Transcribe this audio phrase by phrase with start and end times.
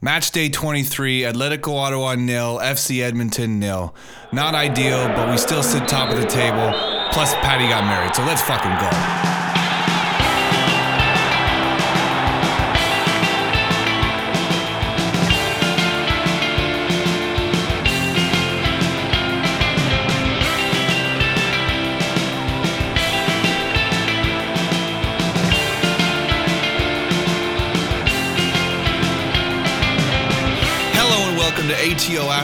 [0.00, 3.94] Match day 23, Atletico Ottawa nil, FC Edmonton nil.
[4.32, 6.72] Not ideal, but we still sit top of the table.
[7.12, 9.31] Plus, Patty got married, so let's fucking go.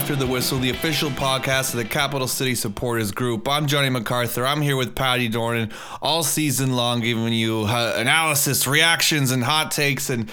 [0.08, 3.46] After the Whistle, the official podcast of the Capital City Supporters Group.
[3.46, 4.46] I'm Johnny MacArthur.
[4.46, 9.70] I'm here with Patty Dornan all season long, giving you uh, analysis, reactions, and hot
[9.70, 10.30] takes and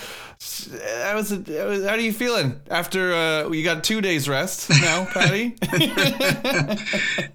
[0.59, 5.05] that was, a, how are you feeling after uh, you got two days rest now,
[5.13, 5.55] Patty?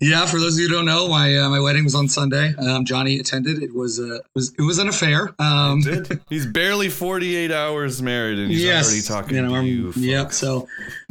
[0.01, 2.55] yeah, for those of you who don't know, my uh, my wedding was on Sunday.
[2.56, 3.62] Um, Johnny attended.
[3.62, 5.34] It was uh, was it was an affair.
[5.38, 5.83] Um,
[6.28, 9.92] he's barely forty eight hours married, and he's yes, already talking you know, to you.
[9.97, 10.33] Yep.
[10.33, 10.69] So,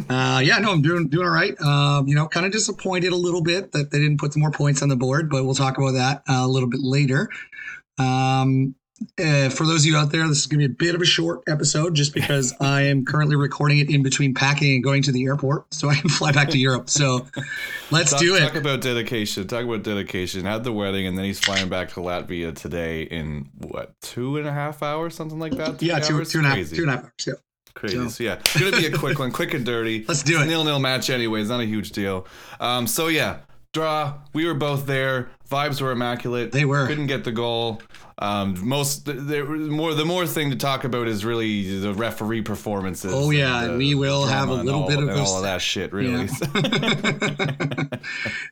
[0.09, 1.59] uh, yeah, no, I'm doing doing all right.
[1.62, 4.52] Um, you know, kind of disappointed a little bit that they didn't put some more
[4.52, 7.30] points on the board, but we'll talk about that uh, a little bit later.
[7.98, 8.76] Um,
[9.19, 11.02] uh, for those of you out there, this is going to be a bit of
[11.02, 15.02] a short episode just because I am currently recording it in between packing and going
[15.03, 16.89] to the airport so I can fly back to Europe.
[16.89, 17.25] So
[17.92, 18.39] let's talk, do it.
[18.39, 19.47] Talk about dedication.
[19.47, 20.45] Talk about dedication.
[20.45, 24.47] Had the wedding and then he's flying back to Latvia today in what, two and
[24.47, 25.81] a half hours, something like that?
[25.81, 27.11] yeah, two, two and a half, two and a half hours.
[27.27, 27.33] Yeah.
[27.75, 27.95] Crazy.
[27.95, 30.03] So, so yeah, it's gonna be a quick one, quick and dirty.
[30.08, 30.47] Let's do it's it.
[30.47, 31.39] Nil nil match anyway.
[31.39, 32.27] It's not a huge deal.
[32.59, 33.38] Um, so yeah,
[33.73, 34.16] draw.
[34.33, 35.30] We were both there.
[35.50, 36.52] Vibes were immaculate.
[36.52, 36.86] They were.
[36.86, 37.81] Couldn't get the goal.
[38.22, 43.14] Um, most the, more the more thing to talk about is really the referee performances.
[43.16, 45.94] Oh yeah, the, we will have a little all, bit of all of that shit.
[45.94, 46.25] Really.
[46.25, 47.83] Yeah.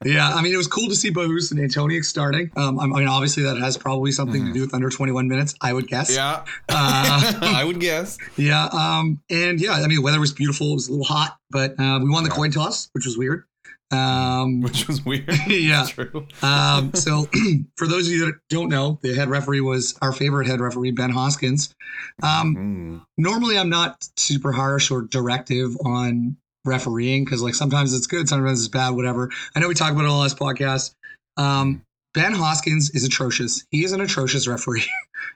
[0.06, 0.30] yeah.
[0.30, 2.50] I mean, it was cool to see Bahus and Antoniuk starting.
[2.56, 4.54] Um, I mean, obviously that has probably something mm-hmm.
[4.54, 5.54] to do with under 21 minutes.
[5.60, 6.16] I would guess.
[6.16, 6.46] Yeah.
[6.70, 8.18] Uh, I would guess.
[8.36, 8.66] Yeah.
[8.66, 10.72] Um, and yeah, I mean, the weather was beautiful.
[10.72, 12.36] It was a little hot, but uh, we won the yeah.
[12.36, 13.46] coin toss, which was weird.
[13.92, 15.30] Um, Which was weird.
[15.48, 15.86] yeah.
[15.86, 16.28] True.
[16.42, 17.28] um, so,
[17.78, 20.92] for those of you that don't know, the head referee was our favorite head referee,
[20.92, 21.74] Ben Hoskins.
[22.24, 23.06] Um, mm.
[23.18, 28.60] Normally, I'm not super harsh or directive on refereeing because, like, sometimes it's good, sometimes
[28.60, 29.32] it's bad, whatever.
[29.56, 30.94] I know we talk about it on last podcast.
[31.38, 31.82] Um,
[32.14, 33.66] ben Hoskins is atrocious.
[33.72, 34.86] He is an atrocious referee.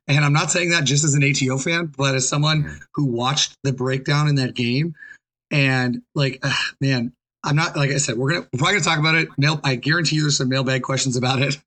[0.07, 2.79] and I'm not saying that just as an ATO fan, but as someone mm.
[2.95, 4.95] who watched the breakdown in that game.
[5.51, 7.13] And like, uh, man,
[7.43, 8.17] I'm not like I said.
[8.17, 9.29] We're gonna we're probably gonna talk about it.
[9.37, 9.59] Mail.
[9.63, 11.57] I guarantee you, there's some mailbag questions about it.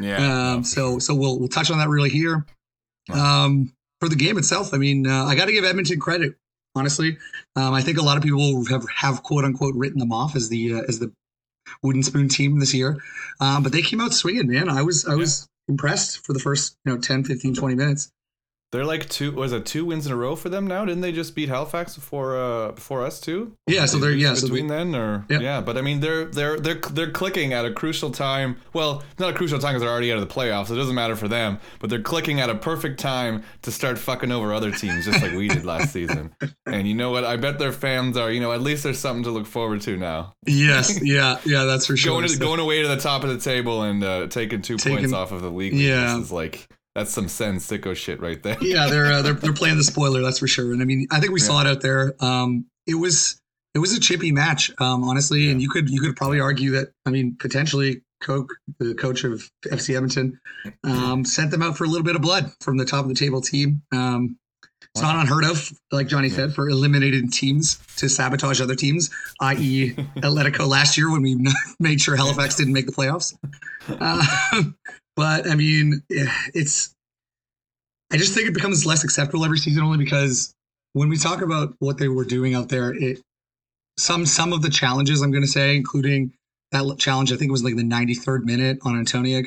[0.00, 0.52] Yeah.
[0.52, 0.64] Um.
[0.64, 2.46] So so we'll we'll touch on that really here.
[3.12, 3.72] Um.
[3.98, 6.36] For the game itself, I mean, uh, I got to give Edmonton credit.
[6.74, 7.16] Honestly,
[7.56, 10.50] um, I think a lot of people have have quote unquote written them off as
[10.50, 11.10] the uh, as the
[11.82, 12.98] wooden spoon team this year.
[13.40, 14.68] Um, but they came out swinging, man.
[14.68, 18.12] I was I was impressed for the first you know 10, 15, 20 minutes.
[18.72, 19.32] They're like two.
[19.32, 20.84] Was it two wins in a row for them now?
[20.84, 23.56] Didn't they just beat Halifax before uh before us too?
[23.68, 25.38] Yeah, so they're yeah between so then or yeah.
[25.38, 25.60] yeah.
[25.60, 28.56] but I mean they're they're they're they're clicking at a crucial time.
[28.72, 30.66] Well, not a crucial time because they're already out of the playoffs.
[30.66, 33.98] So it doesn't matter for them, but they're clicking at a perfect time to start
[33.98, 36.34] fucking over other teams, just like we did last season.
[36.66, 37.24] And you know what?
[37.24, 38.32] I bet their fans are.
[38.32, 40.34] You know, at least there's something to look forward to now.
[40.44, 42.20] Yes, yeah, yeah, that's for sure.
[42.20, 44.98] going, to, going away to the top of the table and uh, taking two taking,
[44.98, 45.72] points off of the league.
[45.72, 48.56] Yeah, is like that's some San sicko shit right there.
[48.62, 50.72] yeah, they're, uh, they're they're playing the spoiler, that's for sure.
[50.72, 51.46] And I mean, I think we yeah.
[51.46, 52.14] saw it out there.
[52.20, 53.38] Um, it was
[53.74, 55.50] it was a chippy match, um, honestly, yeah.
[55.52, 56.92] and you could you could probably argue that.
[57.04, 58.48] I mean, potentially, Koch,
[58.78, 60.40] the coach of FC Edmonton,
[60.84, 63.14] um, sent them out for a little bit of blood from the top of the
[63.14, 63.82] table team.
[63.92, 64.38] Um,
[64.94, 66.36] it's not unheard of, like Johnny yeah.
[66.36, 69.10] said, for eliminated teams to sabotage other teams,
[69.42, 71.36] i.e., Atletico last year when we
[71.78, 73.36] made sure Halifax didn't make the playoffs.
[73.86, 74.62] Uh,
[75.16, 76.92] but I mean, it's.
[78.12, 80.54] I just think it becomes less acceptable every season only because
[80.92, 83.20] when we talk about what they were doing out there, it
[83.98, 86.32] some some of the challenges I'm going to say, including
[86.72, 89.46] that challenge, I think it was like the 93rd minute on Antoniuk,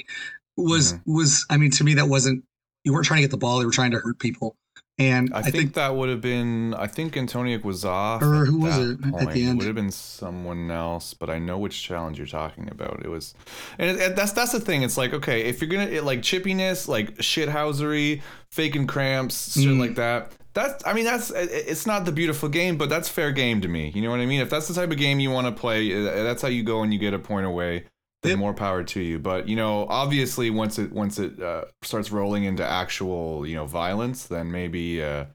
[0.57, 1.15] was mm-hmm.
[1.15, 2.43] was I mean to me that wasn't
[2.83, 4.55] you weren't trying to get the ball, you were trying to hurt people.
[4.99, 6.73] And I, I think, think, that would have been.
[6.73, 8.21] I think Antoniuk was off.
[8.21, 9.15] Or who was it point.
[9.15, 9.53] at the end?
[9.53, 13.01] It would have been someone else, but I know which challenge you're talking about.
[13.05, 13.33] It was,
[13.77, 14.83] and it, it, that's that's the thing.
[14.83, 19.79] It's like okay, if you're gonna it, like chippiness, like shithousery, faking cramps, shit mm.
[19.79, 20.33] like that.
[20.53, 23.93] That's I mean that's it's not the beautiful game, but that's fair game to me.
[23.95, 24.41] You know what I mean?
[24.41, 26.83] If that's the type of game you want to play, uh, that's how you go
[26.83, 27.85] and you get a point away
[28.23, 29.19] then more power to you.
[29.19, 33.65] But you know, obviously, once it once it uh, starts rolling into actual you know
[33.65, 35.25] violence, then maybe uh,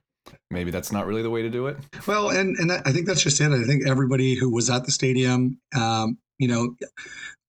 [0.51, 1.77] maybe that's not really the way to do it.
[2.07, 3.53] Well, and and I think that's just it.
[3.53, 6.77] I think everybody who was at the stadium, um, you know,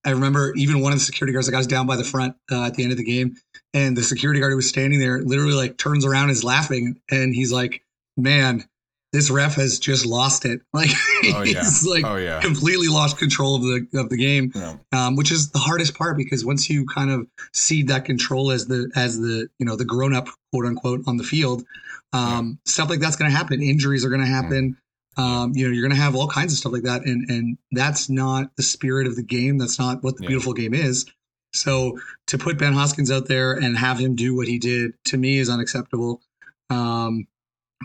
[0.05, 1.47] I remember even one of the security guards.
[1.47, 3.35] Like I was down by the front uh, at the end of the game,
[3.73, 7.33] and the security guard who was standing there literally like turns around, is laughing, and
[7.33, 7.83] he's like,
[8.17, 8.63] "Man."
[9.15, 10.61] This ref has just lost it.
[10.73, 10.89] Like
[11.33, 11.59] Oh, yeah.
[11.61, 12.39] he's like oh yeah.
[12.41, 14.75] completely lost control of the of the game, Yeah.
[14.91, 18.67] um, which is the hardest part because once you kind of cede that control as
[18.67, 21.63] the as the you know the grown up quote unquote on the field,
[22.13, 23.61] um, stuff like that's going to happen.
[23.61, 24.77] Injuries are going to happen.
[25.17, 27.57] Um, you know, you're going to have all kinds of stuff like that, and and
[27.71, 29.57] that's not the spirit of the game.
[29.57, 31.05] That's not what the beautiful game is.
[31.53, 31.97] So
[32.27, 35.37] to put Ben Hoskins out there and have him do what he did to me
[35.37, 36.19] is unacceptable.
[36.69, 37.27] Um,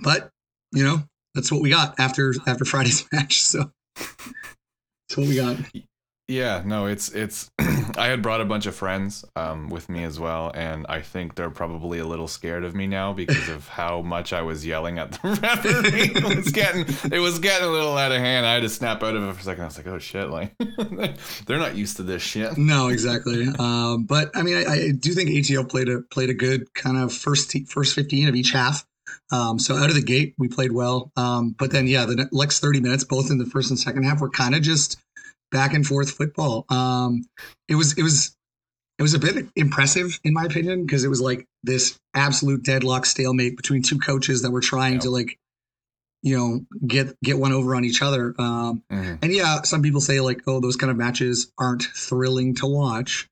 [0.02, 0.30] but
[0.72, 1.02] you know,
[1.34, 3.40] that's what we got after after Friday's match.
[3.40, 5.56] So that's what we got.
[6.30, 7.50] Yeah, no, it's it's.
[7.98, 11.34] I had brought a bunch of friends um, with me as well, and I think
[11.34, 15.00] they're probably a little scared of me now because of how much I was yelling
[15.00, 16.12] at the referee.
[16.14, 18.46] it was getting it was getting a little out of hand.
[18.46, 19.64] I had to snap out of it for a second.
[19.64, 20.54] I was like, oh shit, like
[21.46, 22.56] they're not used to this shit.
[22.56, 23.48] No, exactly.
[23.58, 26.96] Um, but I mean, I, I do think ATL played a played a good kind
[26.96, 28.86] of first first fifteen of each half.
[29.32, 31.10] Um, so out of the gate, we played well.
[31.16, 34.20] Um, but then, yeah, the next thirty minutes, both in the first and second half,
[34.20, 34.98] were kind of just
[35.50, 36.64] back and forth football.
[36.68, 37.24] Um,
[37.68, 38.36] it was it was
[38.98, 43.06] it was a bit impressive in my opinion because it was like this absolute deadlock
[43.06, 45.38] stalemate between two coaches that were trying to like
[46.22, 48.34] you know get get one over on each other.
[48.38, 49.18] Um, Mhm.
[49.22, 53.26] and yeah, some people say like, oh, those kind of matches aren't thrilling to watch,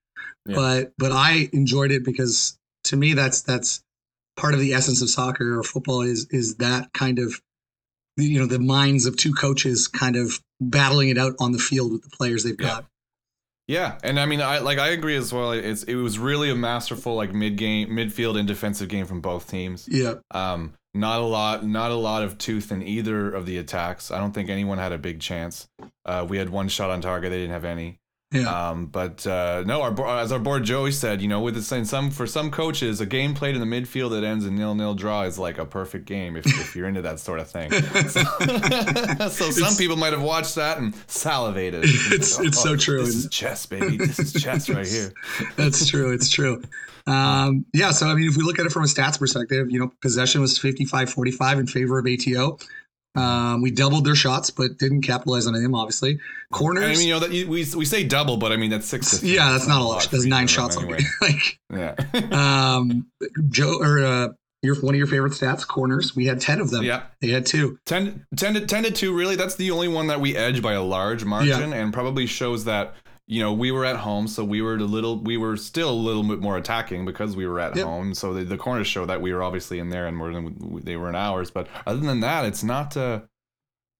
[0.46, 0.54] Yeah.
[0.54, 3.82] but but I enjoyed it because to me that's that's
[4.38, 7.34] part of the essence of soccer or football is is that kind of
[8.16, 11.92] you know the minds of two coaches kind of battling it out on the field
[11.92, 12.66] with the players they've Yeah.
[12.68, 12.84] got.
[13.66, 15.52] Yeah, and I mean, I like I agree as well.
[15.52, 19.50] It's it was really a masterful like mid game, midfield and defensive game from both
[19.50, 19.86] teams.
[19.90, 24.10] Yeah, Um, not a lot, not a lot of tooth in either of the attacks.
[24.10, 25.68] I don't think anyone had a big chance.
[26.06, 27.98] Uh, we had one shot on target; they didn't have any.
[28.30, 31.74] Yeah, Um, but uh, no, our as our board Joey said, you know, with the
[31.76, 34.74] in some for some coaches, a game played in the midfield that ends in nil
[34.74, 37.70] nil draw is like a perfect game if, if you're into that sort of thing.
[38.08, 38.22] So,
[39.30, 41.84] so some people might have watched that and salivated.
[41.84, 43.04] It's- it's so true.
[43.04, 43.96] This is chess, baby.
[43.96, 45.12] This is chess right here.
[45.56, 46.12] that's true.
[46.12, 46.62] It's true.
[47.06, 49.80] Um, yeah, so I mean, if we look at it from a stats perspective, you
[49.80, 52.58] know, possession was 55-45 in favor of ATO.
[53.18, 55.74] Um, we doubled their shots, but didn't capitalize on them.
[55.74, 56.18] Obviously,
[56.52, 56.84] corners.
[56.84, 59.22] I mean, you know that you, we we say double, but I mean that's six.
[59.22, 60.08] yeah, that's not a lot.
[60.10, 60.76] That's nine shots.
[60.76, 61.00] anyway.
[61.20, 61.94] like, Yeah.
[62.76, 63.06] um,
[63.48, 64.28] Joe or uh,
[64.62, 66.16] your one of your favorite stats, corners.
[66.16, 66.84] We had ten of them.
[66.84, 67.02] yeah.
[67.20, 67.78] They had two.
[67.86, 70.72] 10, 10 to 10 to 2 really that's the only one that we edge by
[70.72, 72.94] a large margin and probably shows that
[73.30, 75.92] you know we were at home so we were a little we were still a
[76.08, 77.84] little bit more attacking because we were at Yep.
[77.84, 78.14] home.
[78.14, 80.96] So the, the corners show that we were obviously in there and more than they
[80.96, 81.50] were in ours.
[81.50, 83.20] But other than that it's not uh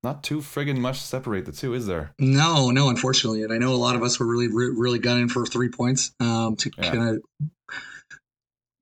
[0.03, 2.15] not too friggin' much to separate the two is there?
[2.21, 5.45] No, no, unfortunately, and I know a lot of us were really, really gunning for
[5.45, 6.13] three points.
[6.21, 6.91] Um, to Yeah.
[6.91, 7.23] kind of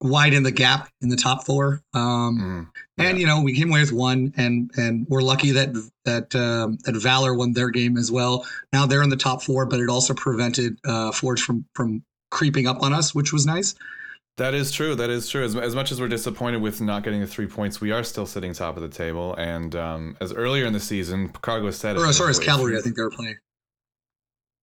[0.00, 1.82] widen the gap in the top four.
[1.94, 3.04] Um, Mm.
[3.04, 5.74] And you know, we came away with one, and and we're lucky that
[6.06, 8.46] that um, that Valor won their game as well.
[8.72, 12.66] Now they're in the top four, but it also prevented uh, Forge from from creeping
[12.66, 13.74] up on us, which was nice.
[14.38, 14.94] That is true.
[14.94, 15.44] That is true.
[15.44, 18.26] As, as much as we're disappointed with not getting the three points, we are still
[18.26, 19.34] sitting top of the table.
[19.36, 22.00] And um, as earlier in the season, Cargo said it.
[22.00, 22.76] Or sorry, if- Cavalry.
[22.76, 23.36] I think they were playing.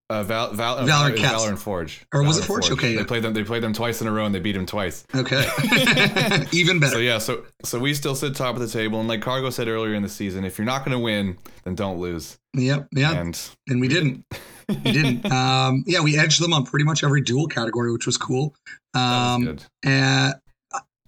[0.09, 1.33] Uh, Val, Val, Valor it's Cats.
[1.33, 2.05] Valor and Forge.
[2.13, 2.69] Or was it and Forge?
[2.71, 3.05] Okay, They yeah.
[3.05, 3.33] played them.
[3.33, 5.05] They played them twice in a row, and they beat them twice.
[5.15, 5.43] Okay,
[6.51, 6.93] even better.
[6.93, 9.67] So yeah, so so we still sit top of the table, and like Cargo said
[9.67, 12.37] earlier in the season, if you're not going to win, then don't lose.
[12.55, 14.23] Yep, yeah, And and we didn't.
[14.69, 15.25] We didn't.
[15.31, 18.53] Um, yeah, we edged them on pretty much every dual category, which was cool.
[18.93, 19.63] that was Um, good.
[19.85, 20.33] Uh,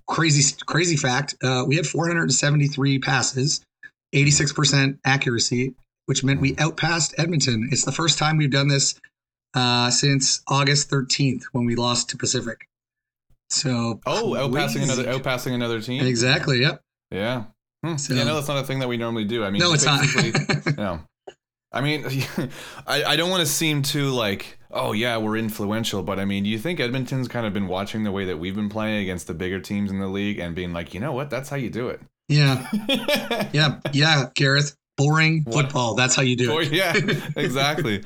[0.07, 1.35] crazy, crazy fact.
[1.43, 3.61] Uh, we had 473 passes,
[4.13, 5.73] 86% accuracy,
[6.05, 7.69] which meant we outpassed Edmonton.
[7.71, 8.99] It's the first time we've done this
[9.53, 12.67] uh, since August 13th when we lost to Pacific.
[13.49, 14.83] So Oh, outpassing crazy.
[14.83, 16.05] another outpassing another team.
[16.05, 16.61] Exactly.
[16.61, 16.81] Yep.
[17.11, 17.43] Yeah.
[17.83, 17.97] Hmm.
[17.97, 19.43] So- yeah, no, that's not a thing that we normally do.
[19.43, 20.05] I mean, no, it's not.
[20.77, 20.99] No.
[21.71, 22.05] I mean,
[22.87, 26.43] I, I don't want to seem too like, oh, yeah, we're influential, but I mean,
[26.45, 29.27] do you think Edmonton's kind of been watching the way that we've been playing against
[29.27, 31.69] the bigger teams in the league and being like, you know what, that's how you
[31.69, 31.99] do it?
[32.29, 32.65] yeah.
[33.53, 33.79] Yeah.
[33.93, 34.29] Yeah.
[34.35, 35.65] Gareth, boring What?
[35.65, 35.95] football.
[35.95, 36.71] That's how you do Or, it.
[36.71, 36.93] yeah,
[37.35, 38.03] exactly.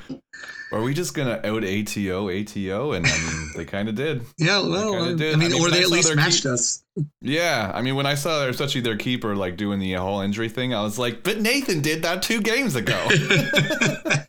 [0.72, 2.92] Are we just gonna out ATO ATO?
[2.92, 4.22] And I mean, they kind of did.
[4.38, 4.60] Yeah.
[4.60, 6.84] Well, I mean, I mean, or they I at least their matched keep- us.
[7.20, 10.72] Yeah, I mean, when I saw especially their keeper like doing the whole injury thing,
[10.74, 12.94] I was like, but Nathan did that two games ago.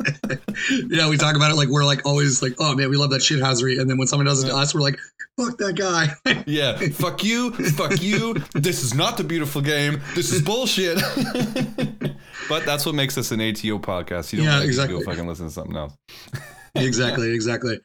[0.90, 3.22] yeah, we talk about it like we're like always like, oh man, we love that
[3.22, 3.80] shit shithousery.
[3.80, 4.98] And then when someone does it to us, we're like,
[5.46, 6.14] fuck that guy.
[6.46, 8.36] Yeah, fuck you, fuck you.
[8.54, 10.02] This is not the beautiful game.
[10.16, 10.98] This is bullshit.
[12.50, 14.34] but that's what makes us an ATO podcast.
[14.34, 14.98] You don't Yeah, exactly.
[14.98, 15.94] people fucking listen to something else.
[16.76, 17.80] exactly, exactly.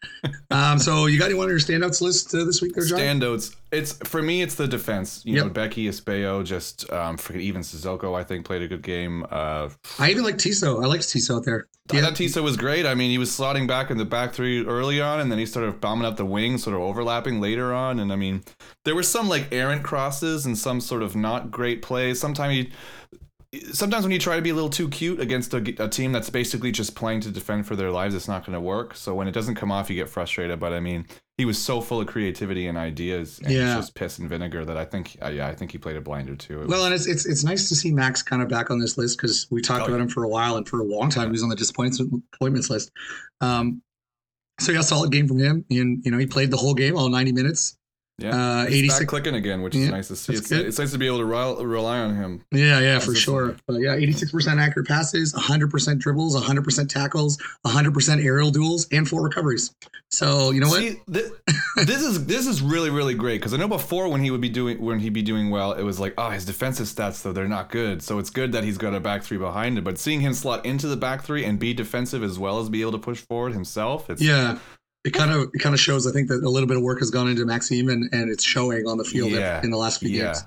[0.50, 2.99] Um, so you got anyone on your standouts list uh, this week, there, John?
[2.99, 3.55] Standouts.
[3.73, 4.43] It's for me.
[4.43, 5.23] It's the defense.
[5.25, 5.45] You Yep.
[5.45, 8.14] know, Beckie Espejo, just um, even Sissoko.
[8.19, 9.26] I think played a good game.
[9.31, 10.83] Uh, I even like Tissot.
[10.83, 11.66] I like Tissot out there.
[11.93, 12.87] I thought Tissot was great.
[12.87, 15.47] I mean, he was slotting back in the back three early on, and then he
[15.47, 17.99] started bombing up the wing, sort of overlapping later on.
[18.00, 18.43] And I mean,
[18.85, 22.21] there were some like errant crosses and some sort of not great plays.
[22.21, 22.73] Sometimes he.
[23.72, 26.30] Sometimes when you try to be a little too cute against a, a team that's
[26.30, 28.94] basically just playing to defend for their lives, it's not going to work.
[28.96, 30.58] So when it doesn't come off, you get frustrated.
[30.60, 31.06] But I mean,
[31.38, 33.76] he was so full of creativity and ideas, and Yeah.
[33.76, 36.34] just piss and vinegar that I think, uh, yeah, I think he played a blinder
[36.36, 36.62] too.
[36.62, 38.78] It Well, was- and it's it's it's nice to see Max kind of back on
[38.78, 40.02] this list because we talked Oh, about yeah.
[40.04, 42.90] him for a while and for a long time he was on the disappointments list.
[43.40, 43.82] Um,
[44.60, 47.08] so yeah, solid game from him, and you know he played the whole game, all
[47.10, 47.75] ninety minutes.
[48.18, 50.32] Yeah, uh, 86 back clicking again, which Yeah, is nice to see.
[50.35, 52.42] It's, it's nice to be able to rely, rely on him.
[52.50, 53.56] Yeah, yeah, for sure.
[53.66, 58.23] But yeah, eighty six percent accurate passes, hundred percent dribbles, hundred percent tackles, hundred percent
[58.25, 59.75] aerial duels, and four recoveries.
[60.11, 60.80] So you know what?
[60.80, 61.30] See, thi-
[61.85, 64.49] this is this is really really great because I know before when he would be
[64.49, 67.49] doing when he'd be doing well, it was like oh his defensive stats though they're
[67.49, 68.02] not good.
[68.02, 69.85] So it's good that he's got a back three behind him.
[69.85, 72.80] But seeing him slot into the back three and be defensive as well as be
[72.80, 74.58] able to push forward himself, it's Yeah.
[75.06, 76.06] It kind of it kind of shows.
[76.06, 78.44] I think that a little bit of work has gone into Maxime, and, and it's
[78.44, 79.62] showing on the field Yeah.
[79.62, 80.25] in the last few yeah.
[80.25, 80.42] games.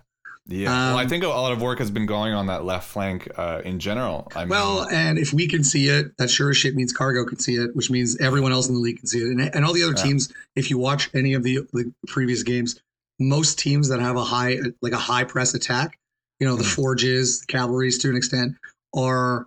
[0.52, 2.90] Yeah, well, I Um, think a lot of work has been going on that left
[2.90, 4.28] flank uh, in general.
[4.36, 7.24] I mean, Well, and if we can see it, that sure as shit means Cargo
[7.24, 9.28] can see it, which means everyone else in the league can see it.
[9.28, 10.04] And, and all the other Yeah.
[10.06, 12.80] teams, if you watch any of the, the previous games,
[13.20, 16.00] most teams that have a high, like a high press attack,
[16.40, 16.76] you know, the Mhm.
[16.76, 18.56] Forges, the Cavalries to an extent,
[18.96, 19.46] are,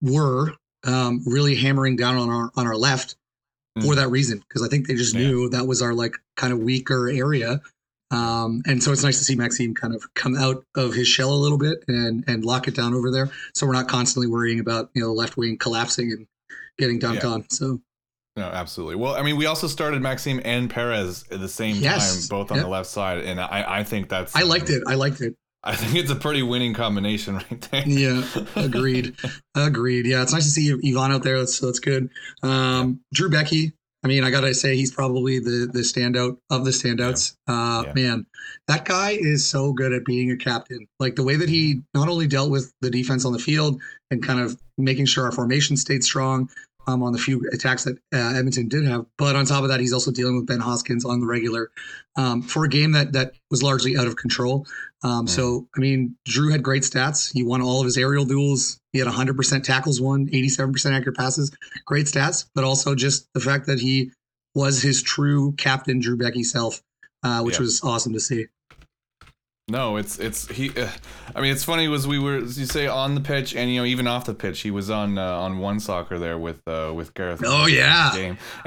[0.00, 0.54] were
[0.84, 3.14] um, really hammering down on our, on our left
[3.78, 3.96] for Mhm.
[3.96, 4.42] that reason.
[4.52, 5.28] Cause I think they just Yeah.
[5.28, 7.60] knew that was our like kind of weaker area.
[8.10, 11.32] Um, and so it's nice to see Maxime kind of come out of his shell
[11.32, 13.30] a little bit and and lock it down over there.
[13.54, 16.26] So we're not constantly worrying about you know the left wing collapsing and
[16.78, 17.28] getting dunked Yeah.
[17.28, 17.50] on.
[17.50, 17.80] So
[18.36, 18.94] No, absolutely.
[18.96, 22.28] Well, I mean, we also started Maxime and Perez at the same Yes.
[22.28, 22.64] time, both on Yep.
[22.66, 24.34] the left side, and I, I think that's.
[24.36, 24.82] I liked it.
[24.86, 25.34] I liked it.
[25.62, 27.86] I think it's a pretty winning combination right there.
[27.86, 28.24] Yeah,
[28.56, 29.14] agreed.
[29.54, 30.06] Agreed.
[30.06, 31.38] Yeah, it's nice to see Yvonne out there.
[31.38, 32.10] That's that's good.
[32.42, 33.72] Um, Drew Beckie.
[34.02, 37.34] I mean, I gotta say he's probably the the standout of the standouts.
[37.46, 37.92] Uh, Yeah.
[37.92, 38.26] Man,
[38.68, 40.86] that guy is so good at being a captain.
[40.98, 43.78] Like the way that he not only dealt with the defense on the field
[44.10, 46.48] and kind of making sure our formation stayed strong.
[46.86, 49.78] Um, on the few attacks that uh, Edmonton did have, but on top of that,
[49.80, 51.70] he's also dealing with Ben Hoskins on the regular
[52.16, 54.66] um, for a game that that was largely out of control.
[55.04, 57.32] Um, So, I mean, Drew had great stats.
[57.32, 58.80] He won all of his aerial duels.
[58.92, 61.52] He had 100% tackles won, 87% accurate passes.
[61.84, 64.10] Great stats, but also just the fact that he
[64.54, 66.82] was his true captain, Drew Beckie self,
[67.22, 67.60] uh, which Yeah.
[67.60, 68.46] was awesome to see.
[69.70, 70.70] No, it's it's he.
[70.76, 70.88] Uh,
[71.34, 73.80] I mean, it's funny was we were as you say on the pitch and you
[73.80, 77.14] know even off the pitch he was on uh, on OneSoccer there with uh, with
[77.14, 77.42] Gareth.
[77.44, 78.10] Oh, yeah.
[78.14, 78.38] game.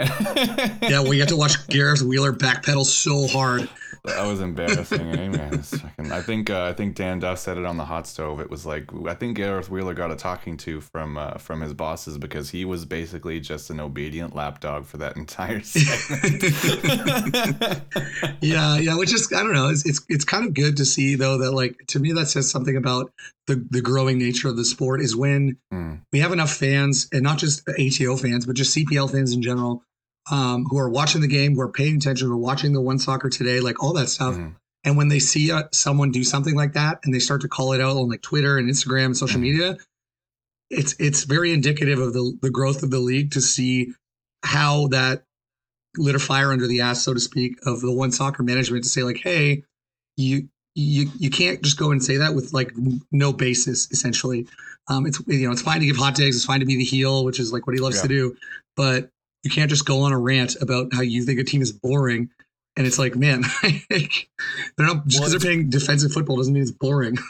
[0.81, 3.69] Yeah, we got to watch Gareth Wheeler backpedal so hard.
[4.05, 5.01] that was embarrassing.
[5.01, 5.61] eh, man?
[5.61, 8.39] Fucking- I think uh, I think Dan Duff said it on the hot stove.
[8.39, 11.73] It was like I think Gareth Wheeler got a talking to from uh, from his
[11.73, 16.43] bosses because he was basically just an obedient lapdog for that entire segment.
[18.41, 19.69] yeah, yeah, which is I don't know.
[19.69, 22.49] It's, it's it's kind of good to see though that like to me that says
[22.51, 23.11] something about
[23.47, 25.95] the the growing nature of the sport is when Hmm.
[26.11, 29.83] we have enough fans and not just ATO fans but just CPL fans in general
[30.31, 33.29] um, who are watching the game, who are paying attention, who are watching the OneSoccer
[33.29, 34.35] today, like all that stuff.
[34.35, 34.55] Mhm.
[34.85, 37.73] And when they see uh, someone do something like that and they start to call
[37.73, 39.43] it out on like Twitter and Instagram and social Mhm.
[39.43, 39.77] media,
[40.69, 43.93] it's it's very indicative of the the growth of the league to see
[44.43, 45.23] how that
[45.97, 49.03] lit a fire under the ass, so to speak, of the OneSoccer management to say
[49.03, 49.63] like, hey,
[50.17, 52.71] you you you can't just go and say that with like
[53.11, 53.89] no basis.
[53.91, 54.47] Essentially,
[54.89, 56.83] um, it's you know it's fine to give hot takes, it's fine to be the
[56.83, 58.01] heel, which is like what he loves Yeah.
[58.03, 58.35] to do,
[58.75, 59.09] but
[59.43, 62.29] you can't just go on a rant about how you think a team is boring.
[62.75, 63.99] And it's like, man, they're
[64.79, 67.17] not just because Well, they're playing defensive football doesn't mean it's boring.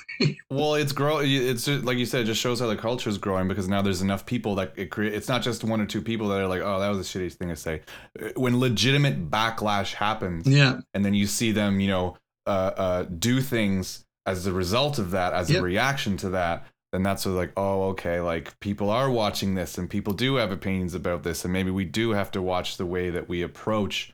[0.49, 1.19] Well, it's grow.
[1.21, 3.81] It's just, like you said, it just shows how the culture is growing because now
[3.81, 5.13] there's enough people that it create.
[5.13, 7.33] It's not just one or two people that are like, "Oh, that was a shitty
[7.33, 7.81] thing to say."
[8.21, 13.03] Uh, When legitimate backlash happens, yeah, and then you see them, you know, uh, uh,
[13.03, 15.59] do things as a result of that, as Yep.
[15.59, 19.55] a reaction to that, then that's sort of like, oh, okay, like people are watching
[19.55, 22.77] this, and people do have opinions about this, and maybe we do have to watch
[22.77, 24.13] the way that we approach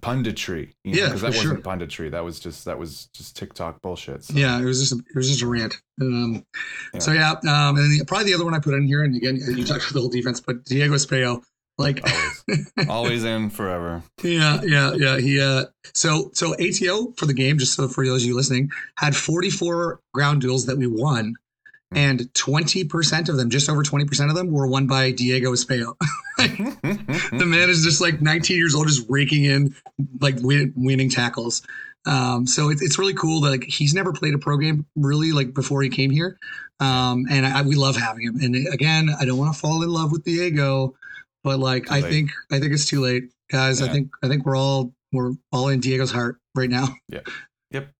[0.00, 0.72] punditry.
[0.84, 2.10] You know, Yeah, because that wasn't punditry.
[2.10, 4.24] That was just that was just TikTok bullshit.
[4.24, 5.74] So, yeah, it was just a, it was just a rant.
[6.00, 6.44] Um,
[6.94, 7.00] Yeah.
[7.00, 9.36] So yeah, um, and the, probably the other one I put in here, and again,
[9.36, 11.42] you talked about the whole defense, but Diego Espejo,
[11.78, 14.02] like, always, always in forever.
[14.22, 15.18] yeah, yeah, yeah.
[15.18, 18.70] He uh, so so ATO for the game, just so for those of you listening,
[18.96, 21.34] had 44 ground duels that we won,
[21.90, 21.96] Hmm.
[21.96, 25.52] and 20 percent of them, just over 20 percent of them, were won by Diego
[25.52, 25.94] Espejo.
[26.38, 29.74] the man is just like 19 years old, just raking in
[30.20, 31.62] like win, winning tackles.
[32.06, 35.32] Um, so it, it's really cool that like he's never played a pro game really
[35.32, 36.38] like before he came here.
[36.80, 38.36] Um, and I, we love having him.
[38.40, 40.94] And again, I don't want to fall in love with Diego,
[41.44, 43.80] but like I think I think it's too late, guys.
[43.80, 43.86] Yeah.
[43.86, 46.88] I think I think we're all we're all in Diego's heart right now.
[47.08, 47.20] Yeah.
[47.70, 47.90] Yep.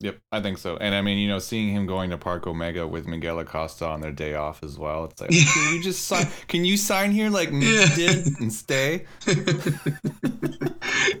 [0.00, 0.76] Yep, I think so.
[0.76, 4.02] And I mean, you know, seeing him going to Park Omega with Miguel Acosta on
[4.02, 5.06] their day off as well.
[5.06, 6.26] It's like, can you just sign?
[6.48, 7.94] Can you sign here like me yeah.
[7.94, 9.06] did and stay?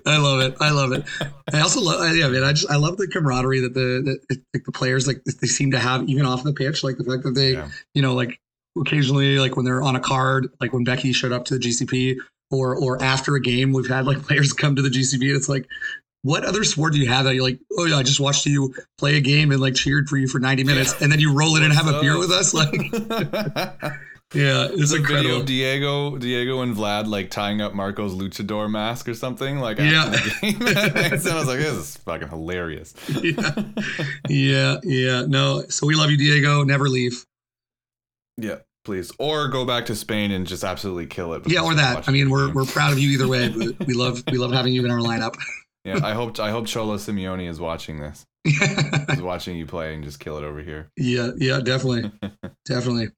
[0.04, 0.56] I love it.
[0.60, 1.04] I love it.
[1.54, 2.14] I also love.
[2.14, 2.44] Yeah, man.
[2.44, 5.70] I just I love the camaraderie that the the, like the players like they seem
[5.70, 6.84] to have even off the pitch.
[6.84, 7.70] Like the fact that they, yeah.
[7.94, 8.38] you know, like
[8.80, 12.16] occasionally like when they're on a card, like when Beckie showed up to the GCP
[12.50, 15.48] or or after a game, we've had like players come to the GCP and it's
[15.48, 15.66] like
[16.26, 18.74] what other sport do you have that you're like, oh yeah, I just watched you
[18.98, 21.04] play a game and like cheered for you for 90 minutes, yeah.
[21.04, 22.72] and then you roll in and have a beer with us, like.
[24.34, 29.08] yeah, it's a video of Diego, Diego and Vlad like tying up Marco's luchador mask
[29.08, 30.08] or something like after yeah.
[30.08, 30.66] the game.
[30.66, 32.92] and I was like, this is fucking hilarious.
[33.22, 33.52] yeah,
[34.28, 35.26] yeah, yeah.
[35.26, 36.64] No, so we love you, Diego.
[36.64, 37.24] Never leave.
[38.36, 38.56] Yeah,
[38.86, 41.42] please, or go back to Spain and just absolutely kill it.
[41.46, 42.08] Yeah, or that.
[42.08, 43.48] I mean, we're we're proud of you either way.
[43.86, 45.34] we love we love having you in our lineup.
[45.84, 48.24] Yeah, I hope I hope Cholo Simeone is watching this.
[48.44, 50.88] He's watching you play and just kill it over here.
[50.96, 52.10] Yeah, yeah, definitely,
[52.64, 53.08] definitely.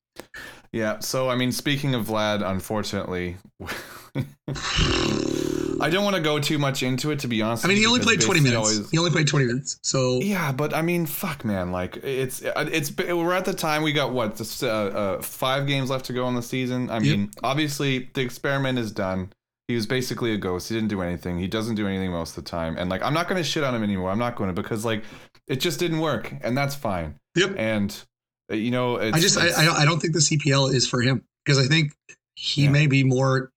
[0.72, 0.98] Yeah.
[0.98, 3.36] So I mean, speaking of Vlad, unfortunately,
[5.80, 7.20] I don't want to go too much into it.
[7.20, 8.56] To be honest, I mean, he only played twenty minutes.
[8.56, 9.78] Always, he only played twenty minutes.
[9.82, 11.72] So yeah, but I mean, fuck, man.
[11.72, 16.06] Like it's it's we're at the time we got what uh, uh, five games left
[16.06, 16.90] to go on the season.
[16.90, 17.30] I mean, yep.
[17.42, 19.30] obviously the experiment is done
[19.68, 20.70] he was basically a ghost.
[20.70, 21.38] He didn't do anything.
[21.38, 22.76] He doesn't do anything most of the time.
[22.78, 24.10] And like, I'm not going to shit on him anymore.
[24.10, 25.04] I'm not going to because like,
[25.46, 27.18] it just didn't work, and that's fine.
[27.36, 27.54] Yep.
[27.58, 28.04] And
[28.50, 31.58] uh, you know, I just I, I don't think the CPL is for him because
[31.58, 31.92] I think
[32.34, 32.70] he yeah.
[32.70, 33.50] may be more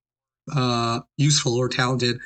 [0.55, 2.19] uh, useful or talented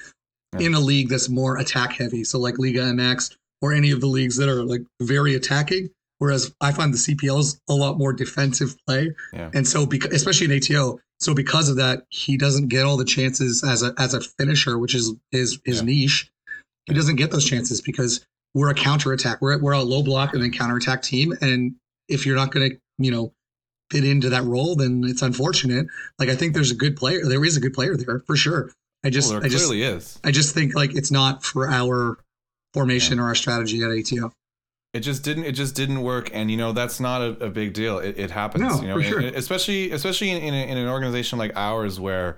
[0.53, 0.67] yeah.
[0.67, 2.23] in a league that's more attack heavy.
[2.23, 5.89] So like Liga MX or any of the leagues that are like very attacking.
[6.19, 9.13] Whereas I find the CPL is a lot more defensive play.
[9.33, 9.51] Yeah.
[9.53, 13.05] And so, because, especially in ATO, so because of that, he doesn't get all the
[13.05, 15.85] chances as a as a finisher, which is his his yeah.
[15.85, 16.29] niche.
[16.85, 19.41] He doesn't get those chances because we're a counter attack.
[19.41, 21.33] We're we're a low block and then counter attack team.
[21.41, 21.75] And
[22.07, 23.33] if you're not going to, you know,
[23.91, 25.87] fit into that role, then it's unfortunate.
[26.19, 27.25] Like I think there's a good player.
[27.25, 28.71] There is a good player there for sure.
[29.03, 30.19] I just well, I just, clearly is.
[30.23, 32.17] I just think like it's not for our
[32.73, 33.23] formation yeah.
[33.23, 34.31] or our strategy at ATO
[34.95, 37.73] it just didn't it just didn't work and you know that's not a, a big
[37.73, 39.19] deal it, it happens no, you know sure.
[39.19, 42.37] especially especially in, in, a, in, an organization like ours where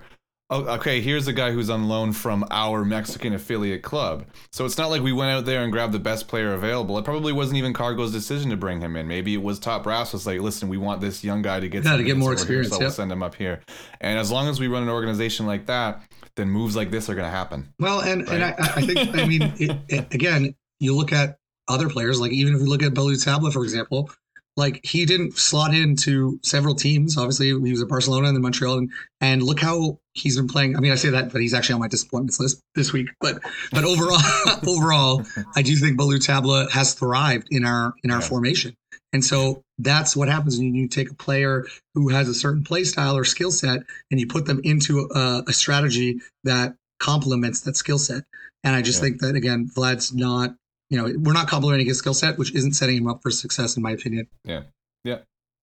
[0.50, 4.78] oh, okay here's a guy who's on loan from our mexican affiliate club so it's
[4.78, 7.56] not like we went out there and grabbed the best player available it probably wasn't
[7.56, 10.68] even cargo's decision to bring him in maybe it was top brass was like listen
[10.68, 12.80] we want this young guy to get yeah, to get more experience so yep.
[12.82, 13.60] we'll send him up here
[14.00, 16.02] and as long as we run an organization like that
[16.36, 18.34] then moves like this are going to happen well and right?
[18.34, 22.20] and I, I think i mean it, it, again you look at other players.
[22.20, 24.10] Like even if we look at Ballou Tabla, for example,
[24.56, 27.16] like he didn't slot into several teams.
[27.16, 30.76] Obviously, he was at Barcelona and then Montreal, and and look how he's been playing.
[30.76, 33.08] I mean, I say that, but he's actually on my disappointments list this week.
[33.20, 33.40] But
[33.72, 34.20] but overall,
[34.66, 35.24] overall,
[35.56, 38.28] I do think Ballou Tabla has thrived in our in our yeah.
[38.28, 38.74] formation,
[39.12, 42.84] and so that's what happens when you take a player who has a certain play
[42.84, 47.76] style or skill set, and you put them into a, a strategy that complements that
[47.76, 48.24] skill set.
[48.64, 49.08] And I just yeah.
[49.08, 50.54] think that again, Vlad's not
[50.90, 53.76] you know, we're not complementing his skill set, which isn't setting him up for success,
[53.76, 54.26] in my opinion.
[54.44, 54.62] Yeah,
[55.04, 55.18] yeah,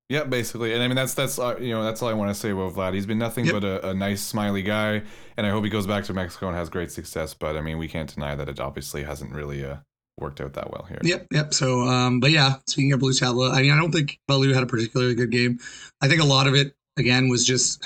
[0.09, 0.23] yeah.
[0.23, 2.51] Basically, and I mean that's that's uh, you know that's all I want to say
[2.51, 2.93] about Vlad.
[2.93, 3.53] He's been nothing yep.
[3.53, 5.03] but a, a, nice, smiley guy,
[5.37, 7.33] and I hope he goes back to Mexico and has great success.
[7.33, 9.77] But I mean, we can't deny that it obviously hasn't really uh,
[10.17, 10.99] worked out that well here.
[11.03, 11.53] Yep, yep.
[11.53, 14.63] So, um, but yeah, speaking of Ballou Tabla, I mean, I don't think Ballou had
[14.63, 15.59] a particularly good game.
[16.01, 17.83] I think a lot of it again was just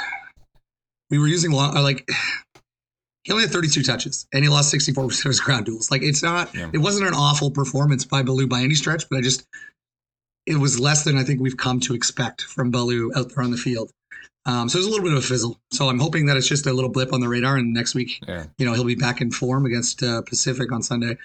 [1.10, 2.08] we were using a lot like
[3.24, 5.92] he only had 32 touches and he lost 64% of his ground duels.
[5.92, 6.70] Like it's not, yeah.
[6.74, 9.46] it wasn't an awful performance by Ballou by any stretch, but I just,
[10.50, 13.52] it was less than I think we've come to expect from Ballou out there on
[13.52, 13.92] the field.
[14.46, 15.60] Um, so it was a little bit of a fizzle.
[15.72, 18.20] So I'm hoping that it's just a little blip on the radar, and next week,
[18.28, 18.46] yeah.
[18.58, 21.18] you know, he'll be back in form against uh, Pacific on Sunday.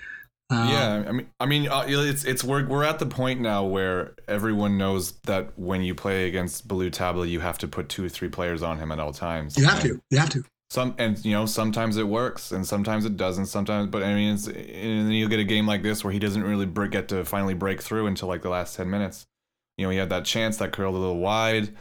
[0.50, 3.64] Um, yeah, I mean, I mean, uh, it's it's we're we're at the point now
[3.64, 8.04] where everyone knows that when you play against Ballou Tabla, you have to put two
[8.04, 9.56] or three players on him at all times.
[9.56, 10.00] You have to.
[10.10, 13.88] You have to some and you know sometimes it works and sometimes it doesn't sometimes
[13.88, 16.42] but i mean it's and then you'll get a game like this where he doesn't
[16.42, 19.24] really get to finally break through until like the last 10 minutes
[19.78, 21.72] you know he had that chance that curled a little wide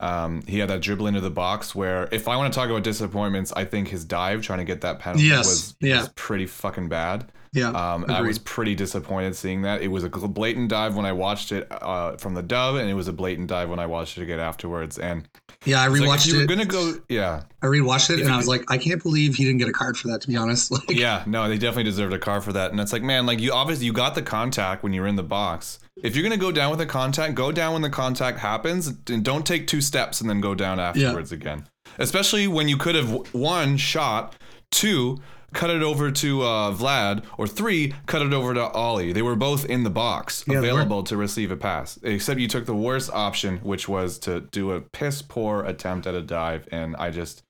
[0.00, 2.82] um, he had that dribble into the box where if i want to talk about
[2.82, 5.46] disappointments i think his dive trying to get that penalty yes.
[5.46, 6.00] was, yeah.
[6.00, 10.08] was pretty fucking bad yeah um, i was pretty disappointed seeing that it was a
[10.10, 13.48] blatant dive when i watched it uh, from the dub and it was a blatant
[13.48, 15.26] dive when i watched it again afterwards and
[15.64, 16.48] Yeah, I It's like, rewatched you were it.
[16.48, 19.44] gonna go, yeah, I rewatched it if and I was like, I can't believe he
[19.44, 20.20] didn't get a card for that.
[20.22, 22.70] To be honest, like, yeah, no, they definitely deserved a card for that.
[22.72, 25.16] And it's like, man, like you obviously you got the contact when you were in
[25.16, 25.78] the box.
[26.02, 29.24] If you're gonna go down with the contact, go down when the contact happens, and
[29.24, 31.66] don't take two steps and then go down afterwards again.
[31.98, 34.34] Especially when you could have one shot,
[34.70, 35.18] two
[35.52, 39.12] cut it over to uh, Vlad, or three cut it over to Ollie.
[39.12, 41.98] They were both in the box, Yeah, available to receive a pass.
[42.02, 46.14] Except you took the worst option, which was to do a piss poor attempt at
[46.14, 47.42] a dive, and I just.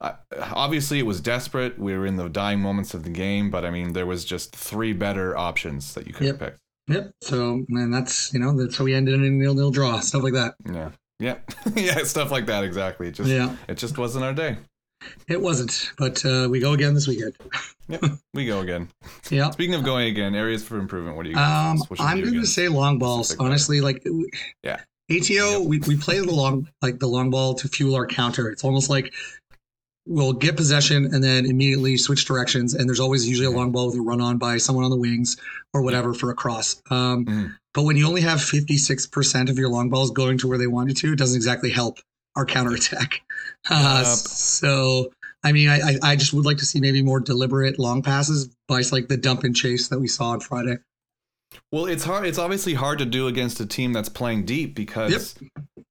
[0.00, 0.14] Uh,
[0.52, 1.78] obviously, it was desperate.
[1.78, 4.54] We were in the dying moments of the game, but I mean, there was just
[4.56, 6.50] three better options that you could have Yep.
[6.50, 6.58] picked.
[6.88, 7.10] Yep.
[7.22, 10.24] So, man, that's you know that's how we ended in a nil nil draw, stuff
[10.24, 10.54] like that.
[10.68, 11.36] Yeah, yeah,
[11.76, 12.64] yeah, stuff like that.
[12.64, 13.06] Exactly.
[13.06, 14.56] It just, Yeah, it just wasn't our day.
[15.28, 17.34] It wasn't, but uh, we go again this weekend.
[17.88, 18.88] Yep, we go again.
[19.30, 19.50] Yeah.
[19.50, 21.16] Speaking of going again, areas for improvement.
[21.16, 21.36] What do you?
[21.36, 23.36] Um, what should we I'm going to say long balls.
[23.38, 24.04] Honestly, like
[24.62, 24.80] Yeah.
[25.10, 25.68] ATO, Yep.
[25.68, 28.48] we, we play the long like the long ball to fuel our counter.
[28.50, 29.12] It's almost like
[30.06, 32.74] we'll get possession and then immediately switch directions.
[32.74, 33.56] And there's always usually a Mhm.
[33.56, 35.36] long ball with a run on by someone on the wings
[35.74, 36.82] or whatever for a cross.
[36.90, 37.54] Um, Mhm.
[37.74, 40.96] But when you only have 56% of your long balls going to where they wanted
[40.98, 41.98] to, it doesn't exactly help
[42.36, 43.22] our counterattack.
[43.70, 44.16] Uh, Yep.
[44.16, 45.12] so,
[45.44, 48.82] I mean, I, I, just would like to see maybe more deliberate long passes by
[48.90, 50.78] like the dump and chase that we saw on Friday.
[51.70, 52.26] Well, it's hard.
[52.26, 55.36] It's obviously hard to do against a team that's playing deep because,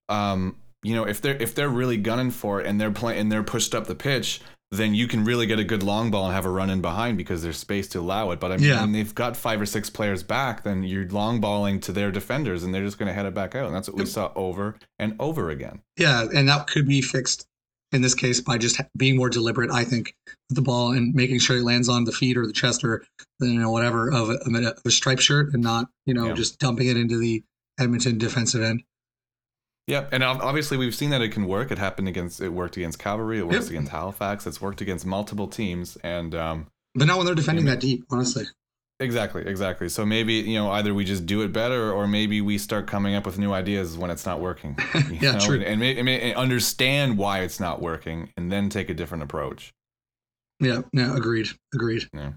[0.09, 3.31] um, you know, if they're if they're really gunning for it and they're playing and
[3.31, 6.33] they're pushed up the pitch, then you can really get a good long ball and
[6.33, 8.39] have a run in behind because there's space to allow it.
[8.39, 8.81] But I mean, Yeah.
[8.81, 12.63] when they've got five or six players back, then you're long balling to their defenders
[12.63, 13.65] and they're just going to head it back out.
[13.67, 15.81] And that's what we saw over and over again.
[15.97, 17.45] Yeah, and that could be fixed
[17.91, 19.69] in this case by just being more deliberate.
[19.71, 20.15] I think
[20.49, 23.03] with the ball and making sure it lands on the feet or the chest or
[23.41, 26.33] you know whatever of a, of a striped shirt and not you know Yeah.
[26.33, 27.43] just dumping it into the
[27.77, 28.83] Edmonton defensive end.
[29.87, 31.71] Yeah, and obviously we've seen that it can work.
[31.71, 33.39] It happened against it worked against Cavalry.
[33.39, 33.69] It works Yep.
[33.71, 34.45] against Halifax.
[34.47, 38.45] It's worked against multiple teams, and um, But not when they're defending that deep, honestly.
[38.99, 39.89] Exactly, exactly.
[39.89, 43.15] So maybe you know either we just do it better, or maybe we start coming
[43.15, 44.77] up with new ideas when it's not working.
[45.09, 45.55] Yeah, know, true.
[45.55, 48.93] And, and, may, and may- and understand why it's not working, and then take a
[48.93, 49.73] different approach.
[50.59, 52.03] Yeah, yeah, agreed, agreed.
[52.13, 52.33] Yeah.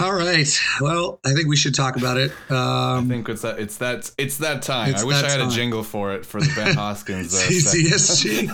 [0.00, 0.48] All right,
[0.80, 2.32] well, I think we should talk about it.
[2.48, 4.90] I Um, think it's that it's that it's that time.
[4.90, 5.48] It's I wish I had time.
[5.48, 7.34] a jingle for it for the Ben Hoskins.
[7.34, 8.48] Uh, CCSG.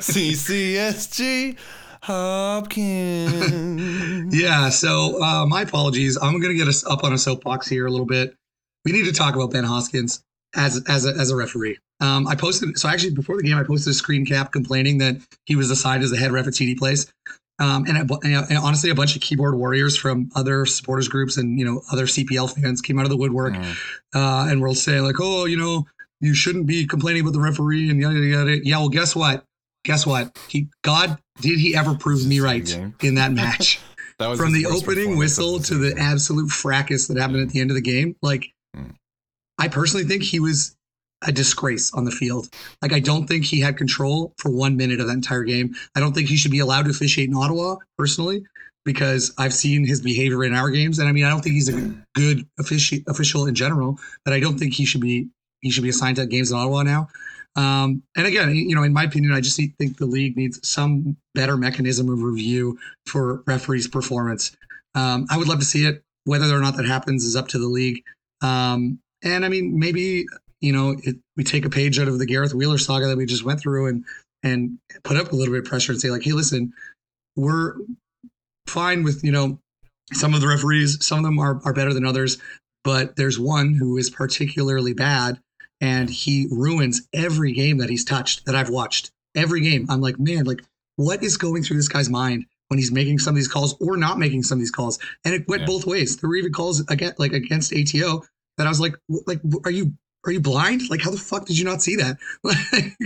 [0.00, 1.56] CCSG
[2.02, 3.36] Hopkins.
[4.36, 6.16] Yeah, so uh, my apologies.
[6.20, 8.34] I'm going to get us up on a soapbox here a little bit.
[8.84, 10.22] We need to talk about Ben Hoskins
[10.54, 11.78] as as a, as a referee.
[12.00, 15.16] Um, I posted so actually before the game, I posted a screen cap complaining that
[15.44, 17.12] he was assigned as the head ref at TD Place.
[17.58, 21.64] Um, and, and honestly, a bunch of keyboard warriors from other supporters groups and you
[21.64, 23.76] know other CPL fans came out of the woodwork Mm.
[24.14, 25.86] uh, and were saying like, oh, you know,
[26.20, 28.26] you shouldn't be complaining about the referee and yada yada.
[28.50, 28.66] yada.
[28.66, 29.44] Yeah, well, guess what?
[29.84, 30.36] Guess what?
[30.48, 32.94] He God did he ever prove me right Game.
[33.02, 33.80] in that match?
[34.18, 37.70] That was from the opening whistle to the absolute fracas that happened at the end
[37.70, 38.94] of the game, like Mm.
[39.58, 40.75] I personally think he was
[41.22, 42.48] a disgrace on the field.
[42.82, 45.74] Like I don't think he had control for one minute of that entire game.
[45.94, 48.44] I don't think he should be allowed to officiate in Ottawa personally
[48.84, 51.68] because I've seen his behavior in our games, and I mean I don't think he's
[51.68, 55.28] a good offici- official in general, but I don't think he should be
[55.60, 57.08] he should be assigned to games in Ottawa now.
[57.56, 61.16] Um, and again, you know, in my opinion, I just think the league needs some
[61.34, 64.54] better mechanism of review for referees' performance.
[64.94, 66.02] Um, I would love to see it.
[66.24, 68.02] Whether or not that happens is up to the league.
[68.42, 70.26] Um, and I mean, maybe
[70.66, 73.24] you know, it, we take a page out of the Gareth Wheeler saga that we
[73.24, 74.04] just went through and
[74.42, 76.72] and put up a little bit of pressure and say like, hey, listen,
[77.36, 77.74] we're
[78.66, 79.58] fine with you know
[80.12, 81.04] some of the referees.
[81.06, 82.38] Some of them are are better than others,
[82.84, 85.38] but there's one who is particularly bad,
[85.80, 89.10] and he ruins every game that he's touched that I've watched.
[89.36, 90.62] Every game, I'm like, man, like
[90.96, 93.96] what is going through this guy's mind when he's making some of these calls or
[93.96, 94.98] not making some of these calls?
[95.24, 95.66] And it went Yeah.
[95.66, 96.16] both ways.
[96.16, 98.24] There were even calls again, like against ATO
[98.56, 98.94] that I was like,
[99.26, 99.92] like, are you
[100.26, 100.82] are you blind?
[100.90, 102.16] Like, how the fuck did you not see that?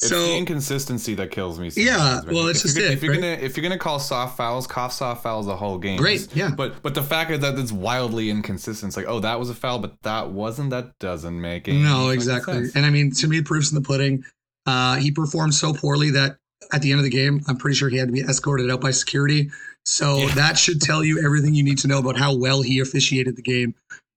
[0.00, 1.70] It's so the inconsistency that kills me.
[1.76, 3.20] Yeah, well, If it's you're just it, If you're right?
[3.20, 5.98] gonna if you're gonna call soft fouls, cough soft fouls the whole game.
[5.98, 8.90] great, yeah, But but the fact that it's wildly inconsistent.
[8.90, 10.70] It's like, oh, that was a foul, but that wasn't.
[10.70, 12.54] That doesn't make any no, exactly.
[12.54, 12.74] sense.
[12.74, 14.24] And I mean, to me, proofs in the pudding.
[14.66, 16.38] Uh, he performed so poorly that
[16.72, 18.80] at the end of the game, I'm pretty sure he had to be escorted out
[18.80, 19.50] by security.
[19.86, 20.34] So Yeah.
[20.34, 23.42] that should tell you everything you need to know about how well he officiated the
[23.42, 23.74] game.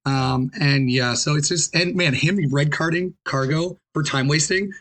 [0.08, 4.72] Um, and yeah, so it's just and man, him red carding cargo for time wasting,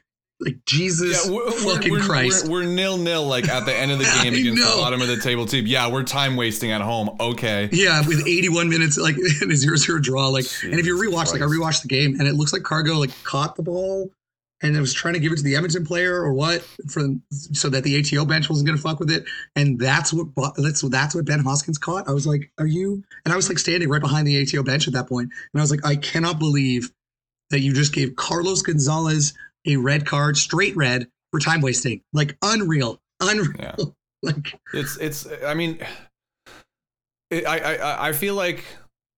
[0.41, 2.47] like Jesus Yeah, we're, fucking we're, Christ.
[2.47, 4.77] We're, we're nil nil like at the end of the game against know.
[4.77, 5.67] the bottom of the table team.
[5.67, 7.17] Yeah, we're time wasting at home.
[7.19, 7.69] Okay.
[7.73, 11.33] Yeah, with 81 minutes, like in a zero zero draw, like, and if you rewatch,
[11.33, 14.11] like I rewatched the game, and it looks like Cargo like caught the ball
[14.62, 17.69] and it was trying to give it to the Edmonton player or what for so
[17.69, 19.25] that the ATO bench wasn't going to fuck with it.
[19.55, 22.09] And that's what that's that's what Ben Hoskins caught.
[22.09, 24.87] I was like, "Are you?" And I was like standing right behind the ATO bench
[24.87, 26.90] at that point, and I was like, "I cannot believe
[27.51, 29.35] that you just gave Carlos Gonzalez
[29.66, 32.03] a red card, straight red for time wasting.
[32.12, 33.53] Like unreal, unreal.
[33.59, 33.77] Yeah.
[34.23, 35.27] like it's it's.
[35.45, 35.79] I mean,
[37.31, 38.64] it, I I I feel like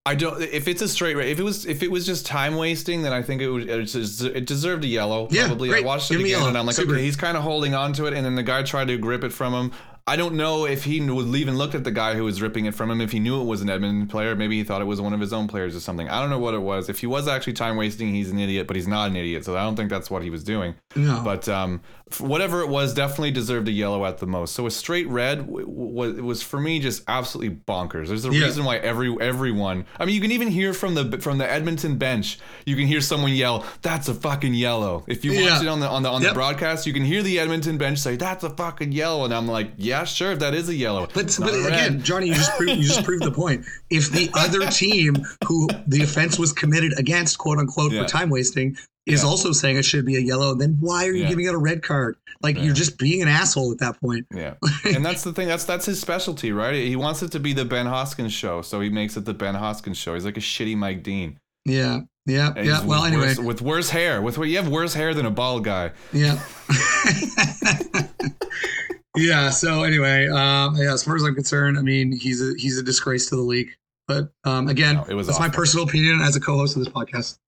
[0.09, 0.41] I don't.
[0.41, 3.13] If it's a straight red, if it was if it was just time wasting, then
[3.13, 5.27] I think it would it deserved a yellow.
[5.27, 5.69] Probably.
[5.69, 6.95] Yeah, I watched it again and I'm like, Super.
[6.95, 9.23] okay, he's kind of holding on to it, and then the guy tried to grip
[9.23, 9.73] it from him.
[10.07, 12.75] I don't know if he would even looked at the guy who was ripping it
[12.75, 13.03] from him.
[13.03, 15.21] If he knew it was an Edmonton player, maybe he thought it was one of
[15.21, 16.09] his own players or something.
[16.09, 16.89] I don't know what it was.
[16.89, 19.55] If he was actually time wasting, he's an idiot, but he's not an idiot, so
[19.55, 20.77] I don't think that's what he was doing.
[20.97, 21.21] No.
[21.23, 21.83] But um,
[22.19, 24.55] whatever it was, definitely deserved a yellow at the most.
[24.55, 28.09] So a straight red was was for me just absolutely bonkers.
[28.09, 28.45] There's a yeah.
[28.45, 29.85] reason why every everyone.
[29.99, 32.39] I mean, you can even hear from the from the Edmonton bench.
[32.67, 35.63] You can hear someone yell, "That's a fucking yellow." If you watch yeah.
[35.63, 36.31] it on the on the on yep.
[36.31, 39.47] the broadcast, you can hear the Edmonton bench say, "That's a fucking yellow," and I'm
[39.47, 42.85] like, "Yeah, sure, that is a yellow." But but again, Johnny, you just proved, you
[42.85, 43.65] just proved the point.
[43.91, 45.17] If the other team
[45.47, 48.03] who the offense was committed against, quote unquote, yeah.
[48.03, 48.77] for time wasting,
[49.09, 49.29] is yeah.
[49.29, 51.29] also saying it should be a yellow, then why are you yeah.
[51.29, 52.17] giving out a red card?
[52.43, 52.65] Like yeah.
[52.65, 54.27] you're just being an asshole at that point.
[54.33, 55.49] Yeah, and that's the thing.
[55.49, 56.75] That's that's his specialty, right?
[56.75, 59.55] He wants it to be the Ben Hoskins show, so he makes it the Ben
[59.55, 60.15] Hoskins show.
[60.15, 61.39] He's like a shitty Mike Dean.
[61.65, 62.85] Yeah, yeah, and yeah.
[62.85, 65.65] Well, anyway, worse, with worse hair, with what you have worse hair than a bald
[65.65, 65.93] guy.
[66.13, 66.39] Yeah.
[69.17, 69.51] yeah.
[69.51, 70.93] So anyway, um, yeah.
[70.93, 73.71] As far as I'm concerned, I mean, he's a he's a disgrace to the league.
[74.07, 75.49] But um, again, no, it was that's awful.
[75.49, 77.39] my personal opinion as a co-host of this podcast.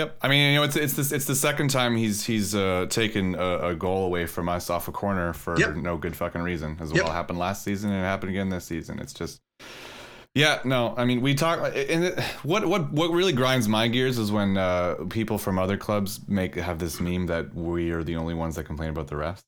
[0.00, 0.16] Yep.
[0.22, 3.34] I mean, you know, it's it's this it's the second time he's he's uh, taken
[3.34, 5.76] a, a, goal away from us off a corner for yep.
[5.76, 6.78] no good fucking reason.
[6.80, 7.04] As yep.
[7.04, 8.98] well happened last season and it happened again this season.
[8.98, 9.42] It's just
[10.34, 10.94] yeah, no.
[10.96, 14.56] I mean, we talk and it, what what what really grinds my gears is when
[14.56, 18.56] uh, people from other clubs make have this meme that we are the only ones
[18.56, 19.42] that complain about the refs.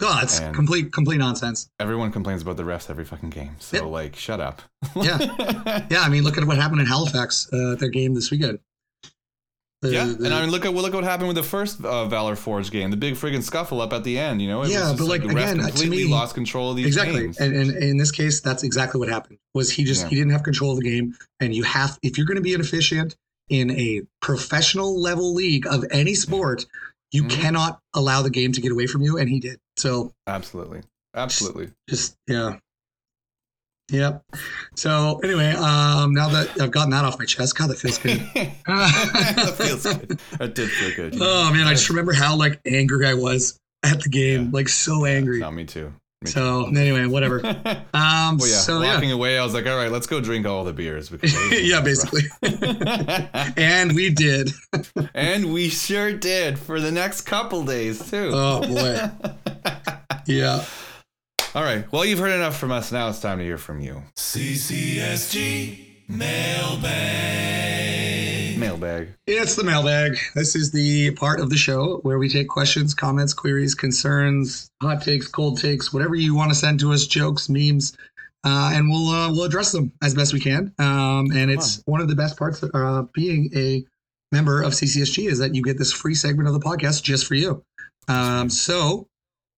[0.00, 1.70] God, it's and complete complete nonsense.
[1.80, 3.56] Everyone complains about the refs every fucking game.
[3.58, 3.86] So yep.
[3.86, 4.60] like, shut up.
[4.96, 6.00] yeah, yeah.
[6.02, 8.58] I mean, look at what happened in Halifax, uh, their game this weekend.
[9.84, 11.84] The, yeah, the, and I mean, look at well, look what happened with the first
[11.84, 14.40] uh, Valor Forge game, the big friggin' scuffle up at the end.
[14.40, 16.86] You know, it yeah, but like, like again, completely to me, lost control of these
[16.86, 17.20] exactly.
[17.20, 17.38] Games.
[17.38, 19.38] And, and, and, in this case, that's exactly what happened.
[19.52, 20.08] Was he just yeah.
[20.08, 22.54] he didn't have control of the game, and you have if you're going to be
[22.54, 23.14] inefficient
[23.50, 26.64] in a professional level league of any sport,
[27.12, 27.42] you mm-hmm.
[27.42, 29.58] cannot allow the game to get away from you, and he did.
[29.76, 30.80] So absolutely,
[31.14, 32.56] absolutely, just, just yeah,
[33.90, 34.24] Yep.
[34.76, 38.18] So anyway, um, now that I've gotten that off my chest, God, that feels good.
[38.66, 40.20] that feels good.
[40.38, 41.20] That did feel good.
[41.20, 44.50] Oh man, I just remember how like angry I was at the game, yeah.
[44.52, 45.40] like so angry.
[45.40, 45.92] Yeah, me too.
[46.22, 46.76] Me so too.
[46.76, 47.40] anyway, whatever.
[47.94, 49.14] Um, well, yeah, so walking yeah.
[49.14, 52.22] away, I was like, all right, let's go drink all the beers because yeah, basically.
[53.56, 54.50] and we did.
[55.14, 58.30] and we sure did for the next couple days too.
[58.32, 59.10] Oh boy.
[60.26, 60.64] yeah.
[61.54, 61.84] All right.
[61.92, 62.90] Well, you've heard enough from us.
[62.90, 64.02] Now it's time to hear from you.
[64.16, 66.88] CCSG Mailbag.
[68.58, 69.10] Mailbag.
[69.28, 70.18] It's the mailbag.
[70.34, 75.02] This is the part of the show where we take questions, comments, queries, concerns, hot
[75.02, 77.96] takes, cold takes, whatever you want to send to us, jokes, memes,
[78.42, 80.74] uh, and we'll uh, we'll address them as best we can.
[80.80, 83.84] Um, and it's one of the best parts of uh, being a
[84.32, 87.36] member of CCSG is that you get this free segment of the podcast just for
[87.36, 87.62] you.
[88.08, 89.06] Um, so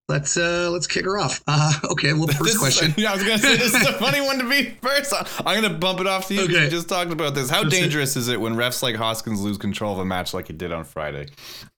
[0.09, 1.43] let's uh let's kick her off.
[1.47, 2.95] Uh, okay, well, first question.
[2.97, 5.13] yeah, I was gonna say this is a funny one to be first.
[5.45, 6.43] I'm gonna bump it off to you.
[6.43, 6.65] Okay.
[6.65, 7.51] You just talked about this.
[7.51, 10.47] How just dangerous is it when refs like Hoskins lose control of a match like
[10.47, 11.29] he did on Friday?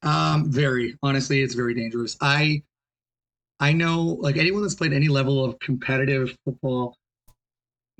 [0.02, 2.16] Um, very honestly, it's very dangerous.
[2.20, 2.62] I
[3.60, 6.96] I know like anyone that's played any level of competitive football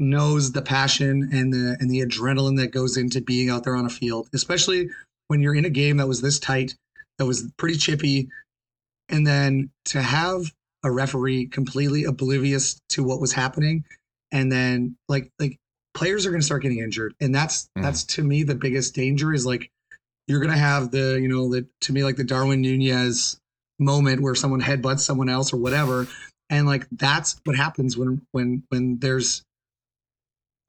[0.01, 3.87] knows the passion and the and the adrenaline that goes into being out there on
[3.87, 4.91] a field, especially
[5.27, 6.75] when you're in a game that was this tight,
[7.19, 8.29] that was pretty chippy,
[9.09, 10.53] and then to have
[10.85, 13.85] a referee completely oblivious to what was happening
[14.33, 15.59] and then like like
[15.95, 17.15] players are going to start getting injured.
[17.21, 17.83] And that's mm.
[17.83, 19.71] that's to me the biggest danger is like
[20.27, 23.39] you're going to have the you know the to me like the Darwin Nunez
[23.79, 26.07] moment where someone headbutts someone else or whatever.
[26.51, 29.43] And like that's what happens when when when there's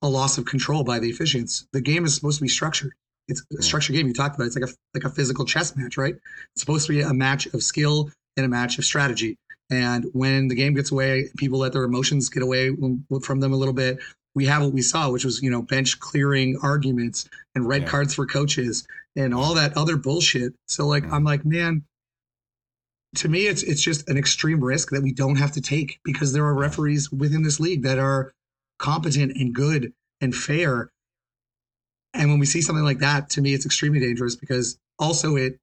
[0.01, 1.65] a loss of control by the officiants.
[1.73, 2.93] The game is supposed to be structured.
[3.27, 4.07] It's a structured game.
[4.07, 6.15] You talked about it's like a like a physical chess match right?
[6.15, 9.37] It's supposed to be a match of skill in a match of strategy.
[9.69, 12.75] And when the game gets away, people let their emotions get away
[13.21, 13.99] from them a little bit.
[14.33, 17.87] We have what we saw, which was, you know, bench clearing arguments and red yeah.
[17.87, 20.53] cards for coaches and all that other bullshit.
[20.67, 21.11] So like, mm.
[21.11, 21.83] I'm like, man,
[23.15, 26.33] to me, it's it's just an extreme risk that we don't have to take because
[26.33, 28.31] there are referees within this league that are
[28.77, 30.89] competent and good and fair.
[32.13, 35.59] And when we see something like that, to me, it's extremely dangerous because also it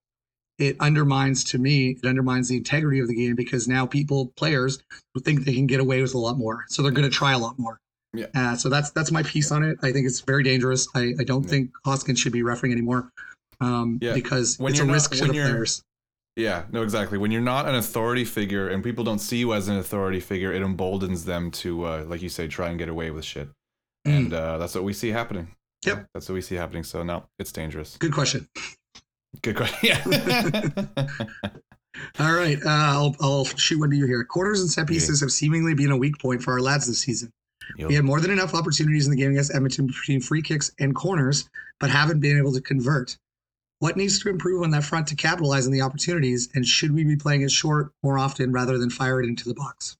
[0.58, 4.82] it undermines to me it undermines the integrity of the game because now people players
[5.20, 7.38] think they can get away with a lot more so they're going to try a
[7.38, 7.78] lot more
[8.14, 11.14] yeah uh, so that's that's my piece on it i think it's very dangerous i,
[11.18, 11.50] I don't yeah.
[11.50, 13.10] think hoskins should be refereeing anymore
[13.60, 14.12] um, yeah.
[14.12, 15.82] because when it's a not, risk to the players
[16.36, 19.68] yeah no exactly when you're not an authority figure and people don't see you as
[19.68, 23.10] an authority figure it emboldens them to uh, like you say try and get away
[23.10, 23.48] with shit
[24.06, 24.16] mm.
[24.16, 25.48] and uh, that's what we see happening
[25.86, 26.06] Yep.
[26.12, 26.84] That's what we see happening.
[26.84, 27.96] So now it's dangerous.
[27.96, 28.48] Good question.
[29.42, 29.78] Good question.
[29.82, 31.08] Yeah.
[32.18, 32.58] All right.
[32.62, 34.22] Uh, I'll, I'll shoot one to you here.
[34.24, 35.24] Corners and set pieces yeah.
[35.24, 37.32] have seemingly been a weak point for our lads this season.
[37.78, 37.88] Yep.
[37.88, 40.94] We had more than enough opportunities in the game against Edmonton between free kicks and
[40.94, 41.48] corners,
[41.80, 43.16] but haven't been able to convert.
[43.78, 46.48] What needs to improve on that front to capitalize on the opportunities?
[46.54, 49.54] And should we be playing it short more often rather than fire it into the
[49.54, 49.96] box?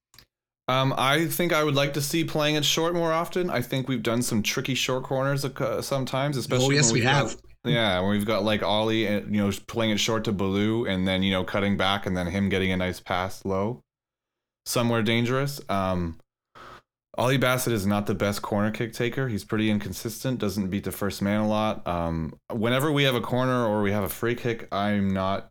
[0.68, 3.50] Um, I think I would like to see playing it short more often.
[3.50, 6.66] I think we've done some tricky short corners uh, sometimes, especially.
[6.66, 7.36] Oh yes, we have.
[7.72, 11.06] Yeah, when we've got like Ollie, and you know, playing it short to Ballou, and
[11.06, 13.82] then you know cutting back, and then him getting a nice pass low,
[14.64, 15.60] somewhere dangerous.
[15.68, 16.18] Um,
[17.18, 19.28] Ollie Bassett is not the best corner kick taker.
[19.28, 20.38] He's pretty inconsistent.
[20.38, 21.86] Doesn't beat the first man a lot.
[21.86, 25.48] Um, whenever we have a corner or we have a free kick, I'm not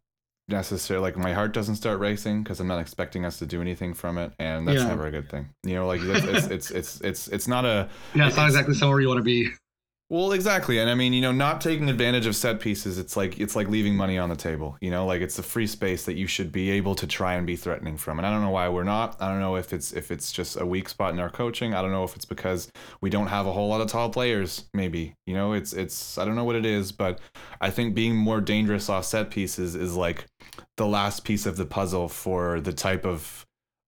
[0.47, 3.95] necessarily like my heart doesn't start racing because I'm not expecting us to do anything
[3.95, 4.88] from it, and that's yeah.
[4.88, 5.49] never a good thing.
[5.63, 8.75] You know, like it's it's it's it's it's, it's not a yeah, it's not exactly
[8.75, 9.49] somewhere you want to be.
[10.08, 10.78] Well, exactly.
[10.78, 13.68] And I mean, you know, not taking advantage of set pieces, it's like it's like
[13.70, 16.52] leaving money on the table, you know, like it's the free space that you should
[16.52, 18.20] be able to try and be threatening from.
[18.20, 19.20] And I don't know why we're not.
[19.20, 21.74] I don't know if it's if it's just a weak spot in our coaching.
[21.74, 24.65] I don't know if it's because we don't have a whole lot of tall players,
[24.76, 25.15] maybe.
[25.26, 27.20] You know, it's it's I don't know what it is, but
[27.60, 30.26] I think being more dangerous off set pieces is like
[30.78, 33.44] the last piece of the puzzle for the type of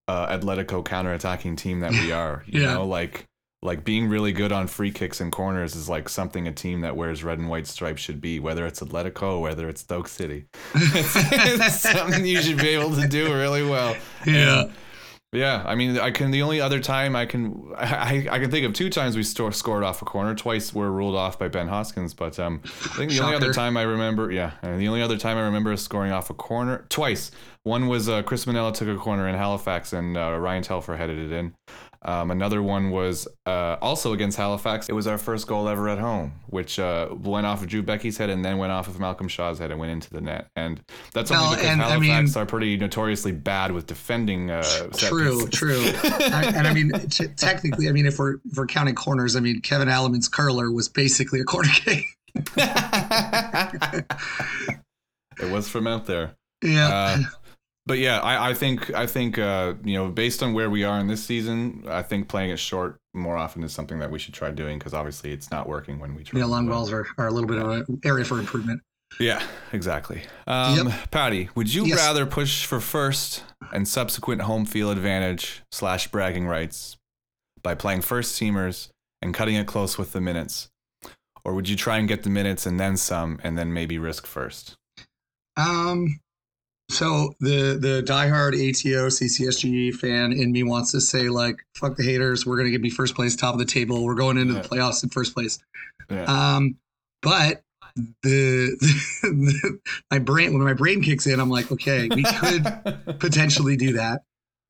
[0.07, 2.43] uh, Atletico counterattacking team that we are.
[2.47, 2.73] You yeah.
[2.73, 3.27] know, like
[3.67, 6.95] like being really good on free kicks and corners is like something a team that
[6.95, 10.45] wears red and white stripes should be, whether it's Atletico, whether it's Stoke City.
[10.73, 13.95] it's, it's, something you should be able to do really well.
[14.25, 14.61] Yeah.
[14.61, 14.73] And,
[15.33, 16.31] yeah, I mean, I can.
[16.31, 19.51] The only other time I can, I, I can think of two times we store,
[19.51, 20.33] scored off a corner.
[20.33, 23.35] Twice we were ruled off by Ben Hoskins, but um, I think the Shocker.
[23.35, 26.29] only other time I remember, yeah, the only other time I remember is scoring off
[26.29, 27.31] a corner twice.
[27.63, 31.19] One was uh, Chris Mannella took a corner in Halifax, and uh, Ryan Telfer headed
[31.19, 31.53] it in.
[32.03, 34.87] Um, another one was uh, also against Halifax.
[34.89, 38.17] It was our first goal ever at home, which uh, went off of Drew Beckie's
[38.17, 40.47] head and then went off of Malcolm Shaw's head and went into the net.
[40.55, 40.81] And
[41.13, 44.51] that's only well, because and, Halifax I mean, are pretty notoriously bad with defending.
[44.51, 44.63] Uh,
[44.95, 45.91] true, true.
[46.03, 49.61] and I mean, t- technically, I mean, if we're if we're counting corners, I mean,
[49.61, 52.05] Kevin Aleman's curler was basically a corner kick.
[55.41, 56.35] it was from out there.
[56.63, 56.87] Yeah.
[56.87, 57.17] Uh,
[57.87, 60.99] but yeah, I, I think I think uh, you know based on where we are
[60.99, 64.33] in this season, I think playing it short more often is something that we should
[64.33, 66.39] try doing because obviously it's not working when we try.
[66.39, 68.81] Yeah, long balls are, are a little bit of an area for improvement.
[69.19, 70.21] Yeah, exactly.
[70.45, 71.11] Um, yep.
[71.11, 71.97] Patty, would you yes.
[71.97, 76.97] rather push for first and subsequent home field advantage slash bragging rights
[77.63, 78.89] by playing first teamers
[79.21, 80.69] and cutting it close with the minutes,
[81.45, 84.27] or would you try and get the minutes and then some, and then maybe risk
[84.27, 84.75] first?
[85.55, 86.19] Um,
[86.89, 92.03] so the the diehard ATO CCSG fan in me wants to say like fuck the
[92.03, 92.45] haters.
[92.45, 94.03] We're gonna get me first place, top of the table.
[94.03, 94.61] We're going into yeah.
[94.61, 95.59] the playoffs in first place.
[96.09, 96.23] Yeah.
[96.23, 96.77] Um,
[97.21, 97.61] but
[98.23, 98.77] the,
[99.23, 99.79] the,
[100.11, 104.21] my brain when my brain kicks in, I'm like, okay, we could potentially do that.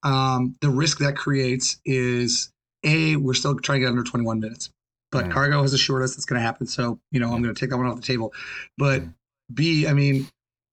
[0.03, 2.51] Um, the risk that creates is
[2.83, 4.69] a we're still trying to get under 21 minutes,
[5.11, 5.31] but mm.
[5.31, 6.67] Cargo has assured us it's going to happen.
[6.67, 8.33] So you know, I'm going to take that one off the table.
[8.77, 9.13] But mm.
[9.53, 10.27] B, I mean,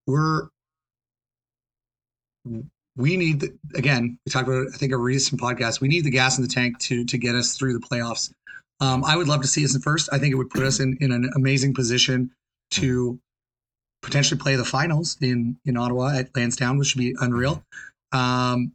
[0.06, 0.48] we're
[2.96, 5.80] we need the, again we talked about i think a recent podcast.
[5.80, 8.32] We need the gas in the tank to to get us through the playoffs.
[8.80, 10.08] Um, i would love to see us in first.
[10.12, 12.30] I think it would put us in in an amazing position
[12.72, 13.18] to
[14.02, 17.62] potentially play the finals in in ottawa at lansdowne which would be unreal.
[18.12, 18.72] Um,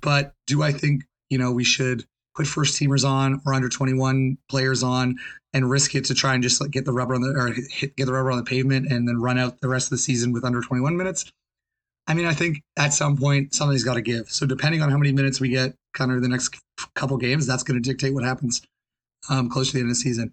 [0.00, 4.38] but do i think you know we should put first teamers on or under 21
[4.48, 5.16] players on
[5.52, 7.94] and risk it to try and just like get the rubber on the or hit,
[7.96, 10.32] get the rubber on the pavement and then run out the rest of the season
[10.32, 11.30] with under 21 minutes
[12.06, 14.28] I mean, I think at some point something's got to give.
[14.28, 16.56] So depending on how many minutes we get, kind of the next
[16.94, 18.62] couple games, that's going to dictate what happens
[19.30, 20.32] um, close to the end of the season.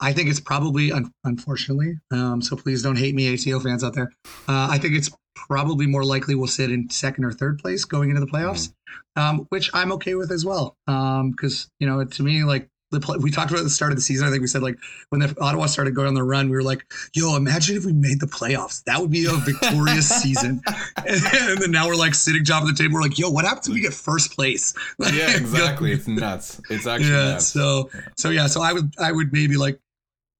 [0.00, 3.94] I think it's probably, un- unfortunately, um, so please don't hate me, ATO fans out
[3.94, 4.10] there.
[4.48, 8.10] Uh, I think it's probably more likely we'll sit in second or third place going
[8.10, 8.72] into the playoffs,
[9.16, 9.20] mm-hmm.
[9.22, 10.76] um, which I'm okay with as well.
[10.86, 13.96] Because um, you know, to me, like the we talked about at the start of
[13.96, 14.26] the season.
[14.26, 14.78] I think we said like
[15.08, 16.84] when the Ottawa started going on the run, we were like,
[17.14, 18.84] "Yo, imagine if we made the playoffs.
[18.84, 20.62] That would be a victorious season."
[20.96, 22.94] And, and, then now we're like sitting top of the table.
[22.94, 25.92] We're like, "Yo, what happens if we get first place?" yeah, exactly.
[25.92, 26.60] it's nuts.
[26.70, 27.32] It's actually yeah.
[27.32, 27.48] Nuts.
[27.48, 28.46] So so yeah.
[28.46, 29.80] So I would I would maybe like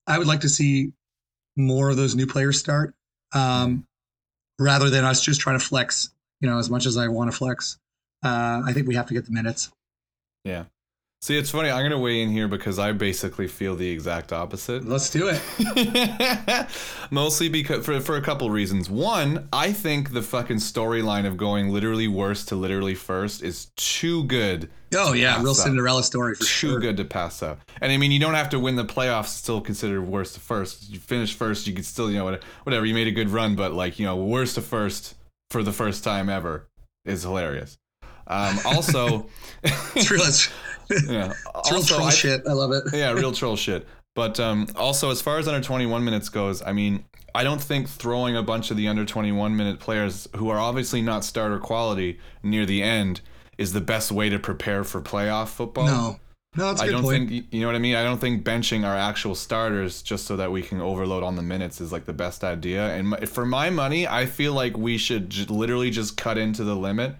[0.07, 0.93] I would like to see
[1.57, 2.95] more of those new players start.
[3.35, 3.87] Um,
[4.59, 6.11] rather than us just trying to flex.
[6.41, 7.79] You know, as much as I want to flex,
[8.25, 9.71] uh, I think we have to get the minutes.
[10.45, 10.65] Yeah.
[11.23, 11.71] See, it's funny.
[11.71, 14.85] I'm gonna weigh in here because I basically feel the exact opposite.
[14.85, 16.67] Let's do it.
[17.13, 18.91] Mostly because for for a couple reasons.
[18.91, 24.25] One, I think the fucking storyline of going literally worst to literally first is too
[24.25, 24.69] good.
[24.97, 25.59] Oh to yeah, real up.
[25.59, 26.81] Cinderella story for Too sure.
[26.81, 27.61] good to pass up.
[27.81, 29.29] And I mean, you don't have to win the playoffs.
[29.29, 30.91] Still considered worst to first.
[30.91, 32.85] You finish first, you could still, you know, whatever.
[32.85, 35.15] You made a good run, but like, you know, worst to first
[35.51, 36.67] for the first time ever
[37.05, 37.79] is hilarious.
[38.27, 39.29] Um, also,
[39.95, 40.49] It's real, it's,
[41.09, 41.33] yeah.
[41.57, 42.43] it's real troll I- shit.
[42.47, 42.85] I love it.
[42.93, 43.87] yeah, real troll shit.
[44.15, 47.89] But um, also, as far as under 21 minutes goes, I mean, I don't think
[47.89, 52.19] throwing a bunch of the under 21 minute players who are obviously not starter quality
[52.43, 53.23] near the end
[53.57, 55.87] is the best way to prepare for playoff football.
[55.87, 56.21] No,
[56.57, 57.29] no, that's a I good don't point.
[57.31, 57.97] think you know what I mean.
[57.97, 61.43] I don't think benching our actual starters just so that we can overload on the
[61.43, 62.89] minutes is like the best idea.
[62.95, 66.65] And my, for my money, I feel like we should j- literally just cut into
[66.65, 67.15] the limit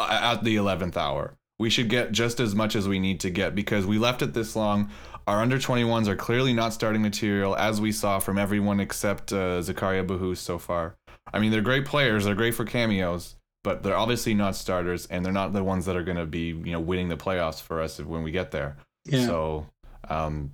[0.00, 1.34] at the 11th hour.
[1.58, 4.34] We should get just as much as we need to get because we left it
[4.34, 4.90] this long.
[5.26, 9.60] Our under 21s are clearly not starting material, as we saw from everyone except uh,
[9.60, 10.96] Zakaria Bahous so far.
[11.32, 13.34] I mean, they're great players, they're great for cameos,
[13.64, 16.48] but they're obviously not starters, and they're not the ones that are going to be,
[16.48, 18.76] you know, winning the playoffs for us when we get there.
[19.06, 19.26] yeah.
[19.26, 19.66] So,
[20.08, 20.52] um,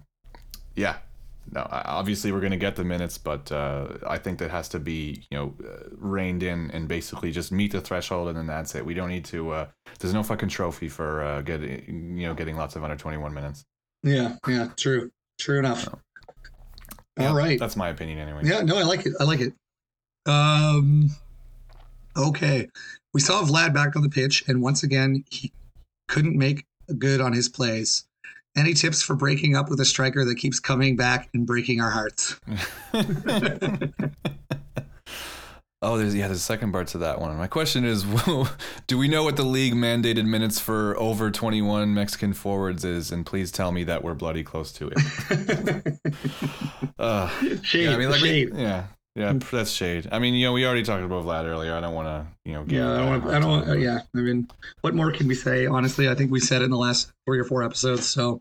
[0.75, 0.97] yeah,
[1.51, 4.79] no, obviously we're going to get the minutes, but uh, I think that has to
[4.79, 8.75] be, you know, uh, reined in and basically just meet the threshold, and then that's
[8.75, 8.85] it.
[8.87, 9.51] We don't need to.
[9.51, 9.67] Uh,
[9.99, 13.65] there's no fucking trophy for uh, getting, you know, getting lots of under 21 minutes.
[14.03, 15.89] yeah, yeah, true, true enough.
[17.19, 17.59] Yeah, All right.
[17.59, 18.41] that's my opinion anyway.
[18.45, 19.13] Yeah, no, I like it.
[19.21, 19.53] I like it.
[20.25, 21.11] Um,
[22.17, 22.69] okay,
[23.13, 25.53] we saw Vlad back on the pitch, and once again he
[26.09, 26.65] couldn't make
[26.99, 28.05] good on his plays.
[28.57, 31.91] Any tips for breaking up with a striker that keeps coming back and breaking our
[31.91, 32.39] hearts?
[35.83, 37.37] oh, there's yeah, there's a second part to that one.
[37.37, 38.05] My question is,
[38.87, 43.11] do we know what the league mandated minutes for over 21 Mexican forwards is?
[43.11, 45.99] And please tell me that we're bloody close to it.
[46.99, 47.29] uh,
[47.63, 48.85] shade, yeah, I mean, like, we- yeah,
[49.15, 50.09] yeah, that's shade.
[50.11, 51.75] I mean, you know, we already talked about Vlad earlier.
[51.75, 53.21] I don't want to, you know, give Yeah, I the guy a don't.
[53.23, 53.69] hard I don't.
[53.69, 54.49] Uh, yeah, I mean,
[54.81, 55.67] what more can we say?
[55.67, 58.07] Honestly, I think we said it in the last three or four episodes.
[58.07, 58.41] So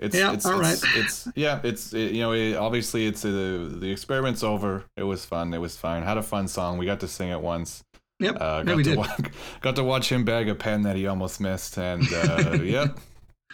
[0.00, 0.92] It's, Yeah, it's, all it's, right.
[0.96, 4.84] it's yeah, it's it, you know, it, obviously it's uh, the experiment's over.
[4.96, 5.54] It was fun.
[5.54, 6.02] It was fine.
[6.02, 6.78] Had a fun song.
[6.78, 7.84] We got to sing it once.
[8.20, 8.36] Yep.
[8.40, 8.98] Uh, Yeah, got we to did.
[8.98, 9.16] wa-
[9.60, 12.98] got to watch him bag a pen that he almost missed, and uh, yep.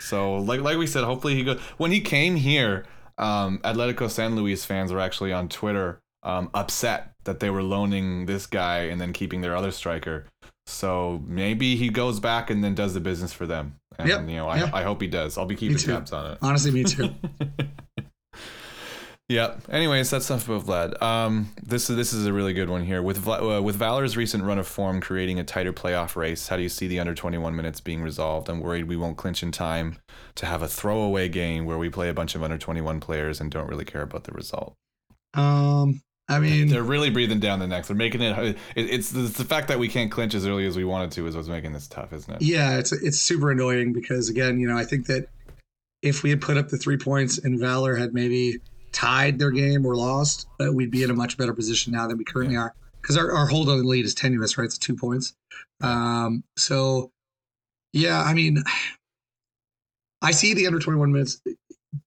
[0.00, 1.61] So like like we said, hopefully he goes.
[1.76, 2.84] When he came here,
[3.20, 8.26] um, Atletico San Luis fans were actually on Twitter um, upset that they were loaning
[8.26, 10.26] this guy and then keeping their other striker.
[10.66, 13.76] So maybe he goes back and then does the business for them.
[13.98, 14.74] And Yep, you know, I, yep.
[14.74, 15.36] I hope he does.
[15.36, 16.38] I'll be keeping tabs on it.
[16.42, 17.10] honestly, me too.
[19.30, 19.54] Yeah.
[19.68, 21.00] Anyways, that's enough about Vlad.
[21.00, 24.16] Um, this is this is a really good one here with Vla- uh, with Valor's
[24.16, 26.48] recent run of form creating a tighter playoff race.
[26.48, 28.48] How do you see the under 21 minutes being resolved?
[28.48, 29.98] I'm worried we won't clinch in time
[30.34, 33.52] to have a throwaway game where we play a bunch of under 21 players and
[33.52, 34.74] don't really care about the result.
[35.34, 37.86] Um, I mean, They're really breathing down the necks.
[37.86, 38.36] They're making it.
[38.36, 41.12] it it's, the, it's the fact that we can't clinch as early as we wanted
[41.12, 42.42] to is what's making this tough, isn't it?
[42.42, 45.28] yeah, it's it's super annoying because again, you know, I think that
[46.02, 48.58] if we had put up the three points and Valor had maybe
[48.93, 52.18] tied their game or lost, uh, we'd be in a much better position now than
[52.18, 52.74] we currently are.
[53.01, 54.64] Because our, our hold on the lead is tenuous, right?
[54.64, 55.34] It's two points.
[55.80, 57.11] Um, so
[57.93, 58.62] yeah, I mean,
[60.22, 61.41] I see the under 21 minutes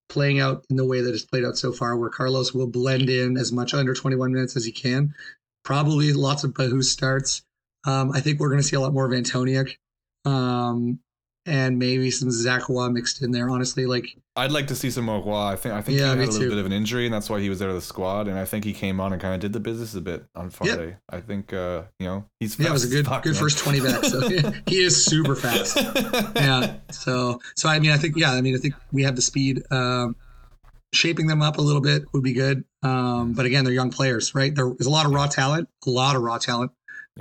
[0.07, 3.09] playing out in the way that it's played out so far, where Carlos will blend
[3.09, 5.13] in as much under 21 minutes as he can.
[5.63, 7.41] Probably lots of Bahous starts.
[7.85, 9.75] Um, I think we're going to see a lot more of Antoniuk,
[10.25, 10.99] um,
[11.45, 13.49] and maybe some Zakwa mixed in there.
[13.49, 15.21] Honestly, like I'd like to see some more.
[15.35, 16.49] I think I think Yeah, he had a little too.
[16.49, 18.27] bit of an injury, and that's why he was out of the squad.
[18.27, 20.49] And I think he came on and kind of did the business a bit on
[20.49, 20.97] Friday.
[21.09, 23.41] I think uh, you know he's yeah, it was a good good man.
[23.41, 24.11] first 20 backs.
[24.11, 24.27] So
[24.67, 25.77] he is super fast.
[26.35, 26.75] yeah.
[26.91, 29.61] So so I mean I think yeah I mean I think we have the speed.
[29.71, 30.15] Um,
[30.93, 32.63] shaping them up a little bit would be good.
[32.83, 34.53] Um, but again, they're young players, right?
[34.53, 36.71] There- There's a lot of raw talent, a lot of raw talent,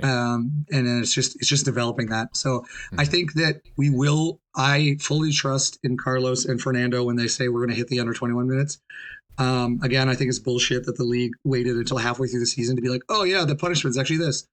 [0.01, 2.35] um, and then it's just it's just developing that.
[2.35, 2.65] So
[2.97, 4.39] I think that we will.
[4.55, 7.99] I fully trust in Carlos and Fernando when they say we're going to hit the
[7.99, 8.79] under 21 minutes.
[9.37, 12.75] Um, again, I think it's bullshit that the league waited until halfway through the season
[12.75, 14.47] to be like, oh yeah, the punishment's actually this.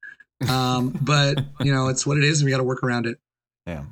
[0.49, 3.19] Um, but you know, it's what it is, and we got to work around it.
[3.67, 3.85] Yeah.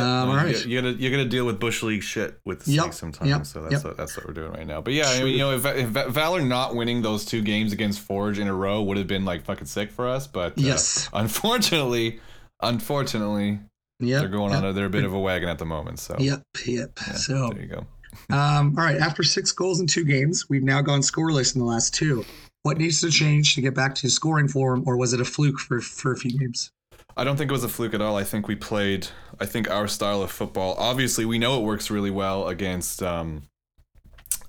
[0.00, 2.64] Um, no, all You're, gonna You gotta you gotta deal with bush league shit with
[2.64, 3.28] the Yep, sometimes.
[3.30, 3.84] yep, So that's yep.
[3.84, 4.80] what, that's what we're doing right now.
[4.80, 8.00] But yeah, I mean, you know, if, if Valor not winning those two games against
[8.00, 10.26] Forge in a row would have been like fucking sick for us.
[10.26, 11.08] But uh, Yes.
[11.12, 12.20] unfortunately,
[12.62, 13.60] unfortunately,
[14.00, 14.20] Yep.
[14.20, 14.64] they're going on.
[14.64, 15.98] A, they're a bit of a wagon at the moment.
[15.98, 16.42] So Yep.
[16.66, 16.90] Yep.
[17.06, 17.86] yeah, so, there you go.
[18.34, 18.96] um, all right.
[18.98, 22.24] After six goals in two games, we've now gone scoreless in the last two.
[22.62, 25.58] what needs to change to get back to scoring form, or was it a fluke
[25.58, 26.72] for for a few games?
[27.16, 28.16] I don't think it was a fluke at all.
[28.16, 29.08] I think we played.
[29.40, 30.74] I think our style of football.
[30.78, 33.42] Obviously, we know it works really well against um,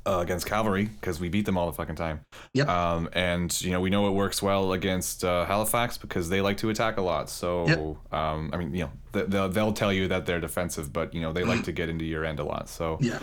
[0.06, 2.22] uh, against Cavalry because we beat them all the fucking time.
[2.54, 2.68] Yep.
[2.68, 6.58] Um, and you know we know it works well against uh, Halifax because they like
[6.58, 7.30] to attack a lot.
[7.30, 8.14] So Yep.
[8.14, 11.22] um, I mean, you know, th- they'll they'll tell you that they're defensive, but you
[11.22, 12.68] know they like to get into your end a lot.
[12.70, 13.20] So Yeah,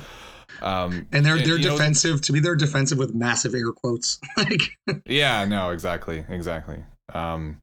[0.63, 2.21] um, and they're they're you know- defensive.
[2.23, 4.19] to me, they're defensive with massive air quotes.
[4.39, 6.83] like, Yeah, no, exactly, exactly.
[7.13, 7.61] Um,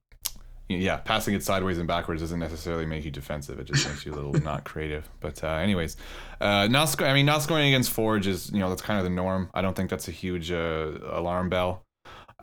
[0.77, 3.59] yeah, passing it sideways and backwards doesn't necessarily make you defensive.
[3.59, 5.09] It just makes you a little not creative.
[5.19, 5.97] But uh, anyways,
[6.39, 9.03] uh, not sc- I mean, not scoring against Forge is you know that's kind of
[9.03, 9.49] the norm.
[9.53, 11.83] I don't think that's a huge uh, alarm bell.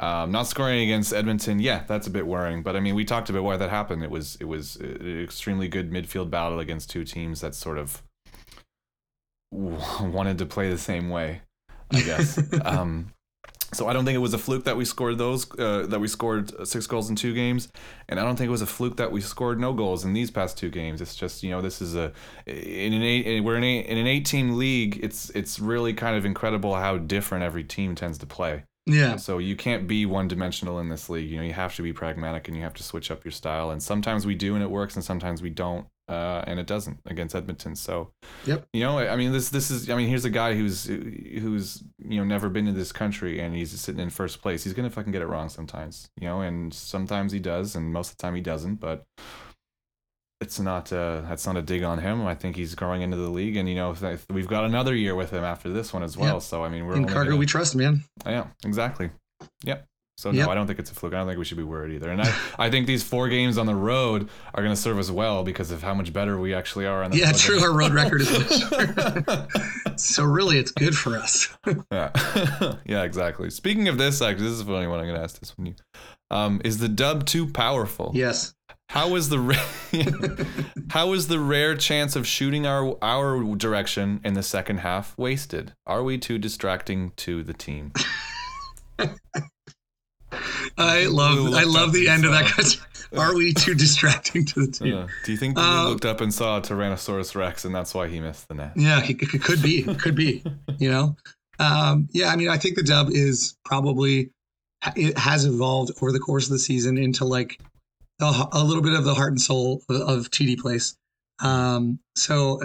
[0.01, 2.62] Um, not scoring against Edmonton, yeah, that's a bit worrying.
[2.62, 4.05] But I mean, we talked about why that happened.
[4.05, 8.03] It was it was an extremely good midfield battle against two teams that sort of
[9.51, 11.43] wanted to play the same way,
[11.93, 12.41] I guess.
[12.64, 13.12] um,
[13.73, 16.09] so I don't think it was a fluke that we scored those uh, that we
[16.09, 17.69] scored six goals in two games,
[18.09, 20.31] and I don't think it was a fluke that we scored no goals in these
[20.31, 21.01] past two games.
[21.01, 22.12] It's just you know this is a
[22.47, 24.99] in an eight we're in, a, in an eight team league.
[25.03, 28.64] It's it's really kind of incredible how different every team tends to play.
[28.87, 31.31] yeah, So you can't be one dimensional in this league.
[31.31, 33.71] You know, you have to be pragmatic and you have to switch up your style.
[33.71, 36.99] And sometimes we do and it works, and sometimes we don't, uh, and it doesn't
[37.07, 37.77] against Edmonton.
[37.77, 38.13] So,
[38.47, 38.67] Yep.
[38.73, 39.91] You know, I mean, this this is.
[39.91, 43.55] I mean, here's a guy who's who's you know never been to this country and
[43.55, 44.65] he's sitting in first place.
[44.65, 46.09] He's gonna fucking get it wrong sometimes.
[46.21, 48.77] You know, and sometimes he does, and most of the time he doesn't.
[48.77, 49.05] But
[50.41, 52.25] it's not uh that's not a dig on him.
[52.27, 53.95] I think he's growing into the league, and you know
[54.31, 56.35] we've got another year with him after this one as well.
[56.35, 56.43] Yep.
[56.43, 58.05] So I mean, we're in cargo gonna- we trust, man.
[58.25, 59.11] yeah, exactly.
[59.65, 59.85] Yep.
[60.19, 60.49] So no, Yep.
[60.49, 61.14] I don't think it's a fluke.
[61.14, 62.11] I don't think we should be worried either.
[62.11, 65.12] And I, I think these four games on the road are going to serve us
[65.12, 67.61] well because of how much better we actually are on the Yeah, true.
[67.61, 69.97] Our road record is much.
[69.97, 71.57] so really, it's good for us.
[71.93, 72.11] yeah,
[72.85, 73.49] yeah, exactly.
[73.51, 74.99] Speaking of this, actually, this is a funny one.
[74.99, 75.69] I'm going to ask this one.
[75.69, 75.75] You,
[76.33, 78.11] um, is the dub too powerful?
[78.12, 78.57] Yes.
[78.89, 79.55] How is the ra-
[80.91, 85.75] how is the rare chance of shooting our our direction in the second half wasted?
[85.87, 87.93] Are we too distracting to the team?
[90.76, 92.83] I love I love the end of that question.
[93.16, 94.95] Are we too distracting to the team?
[94.95, 95.07] Yeah.
[95.24, 98.09] Do you think Lou Uh, looked up and saw a Tyrannosaurus Rex and that's why
[98.09, 98.72] he missed the net?
[98.76, 99.79] Yeah, it, it could be.
[99.89, 100.45] It could be.
[100.79, 101.16] You know.
[101.59, 104.31] Um, yeah, I mean, I think the dub is probably
[104.95, 107.59] it has evolved over the course of the season into like
[108.20, 110.97] a, a little bit of the heart and soul of, of TD Place.
[111.41, 112.61] Um, so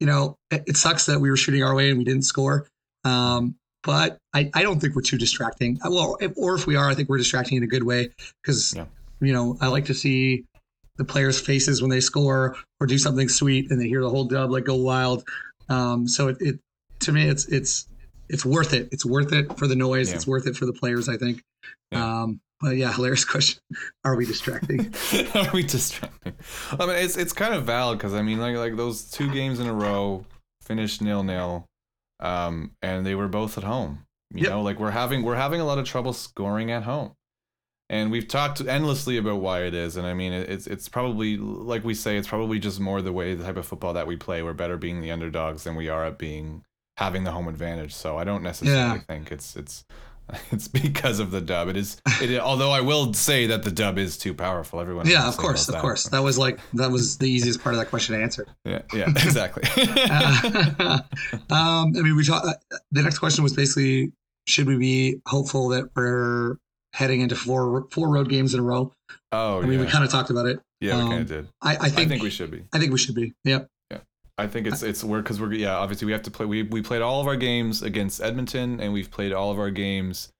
[0.00, 2.66] you know, it, it sucks that we were shooting our way and we didn't score.
[3.04, 3.56] Um,
[3.88, 5.78] but I, I don't think we're too distracting.
[5.82, 8.10] Well, if, or if we are, I think we're distracting in a good way
[8.42, 8.84] because Yeah.
[9.22, 10.44] you know I like to see
[10.98, 14.24] the players' faces when they score or do something sweet and they hear the whole
[14.26, 15.24] dub like go wild.
[15.70, 16.58] Um, so it, it
[17.00, 17.86] to me it's it's
[18.28, 18.90] it's worth it.
[18.92, 20.10] It's worth it for the noise.
[20.10, 20.16] Yeah.
[20.16, 21.08] It's worth it for the players.
[21.08, 21.40] I think.
[21.90, 22.22] Yeah.
[22.22, 23.58] Um, but yeah, hilarious question.
[24.04, 24.92] Are we distracting?
[25.34, 26.34] Are we distracting?
[26.78, 29.60] I mean, it's it's kind of valid because I mean, like like those two games
[29.60, 30.26] in a row
[30.60, 31.64] finished nil nil,
[32.20, 34.04] um, and they were both at home.
[34.34, 34.50] You Yep.
[34.50, 37.12] know, like we're having we're having a lot of trouble scoring at home,
[37.88, 39.96] and we've talked endlessly about why it is.
[39.96, 43.34] And I mean, it's it's probably like we say, it's probably just more the way
[43.34, 44.42] the type of football that we play.
[44.42, 46.64] We're better being the underdogs than we are at being
[46.98, 47.94] having the home advantage.
[47.94, 49.02] So I don't necessarily Yeah.
[49.08, 49.84] think it's it's
[50.50, 51.68] it's because of the dub.
[51.68, 52.00] It is.
[52.20, 54.80] It, although I will say that the dub is too powerful.
[54.80, 55.06] Everyone.
[55.06, 55.80] yeah, of course, of that.
[55.80, 56.04] course.
[56.08, 58.46] That was like that was the easiest part of that question to answer.
[58.64, 58.82] Yeah.
[58.92, 59.08] Yeah.
[59.08, 59.62] Exactly.
[59.76, 61.00] Uh,
[61.50, 62.46] um, I mean, we talked.
[62.90, 64.12] the next question was basically,
[64.46, 66.56] should we be hopeful that we're
[66.92, 68.92] heading into four four road games in a row?
[69.32, 69.86] oh I mean, yeah.
[69.86, 70.60] we kind of talked about it.
[70.80, 71.48] yeah, we um, kind of did.
[71.62, 72.64] I, I I think, think we should be.
[72.74, 73.32] I think we should be.
[73.44, 73.68] Yep.
[74.38, 76.80] I think it's it's we're because we're yeah obviously we have to play we we
[76.80, 80.30] played all of our games against Edmonton and we've played all of our games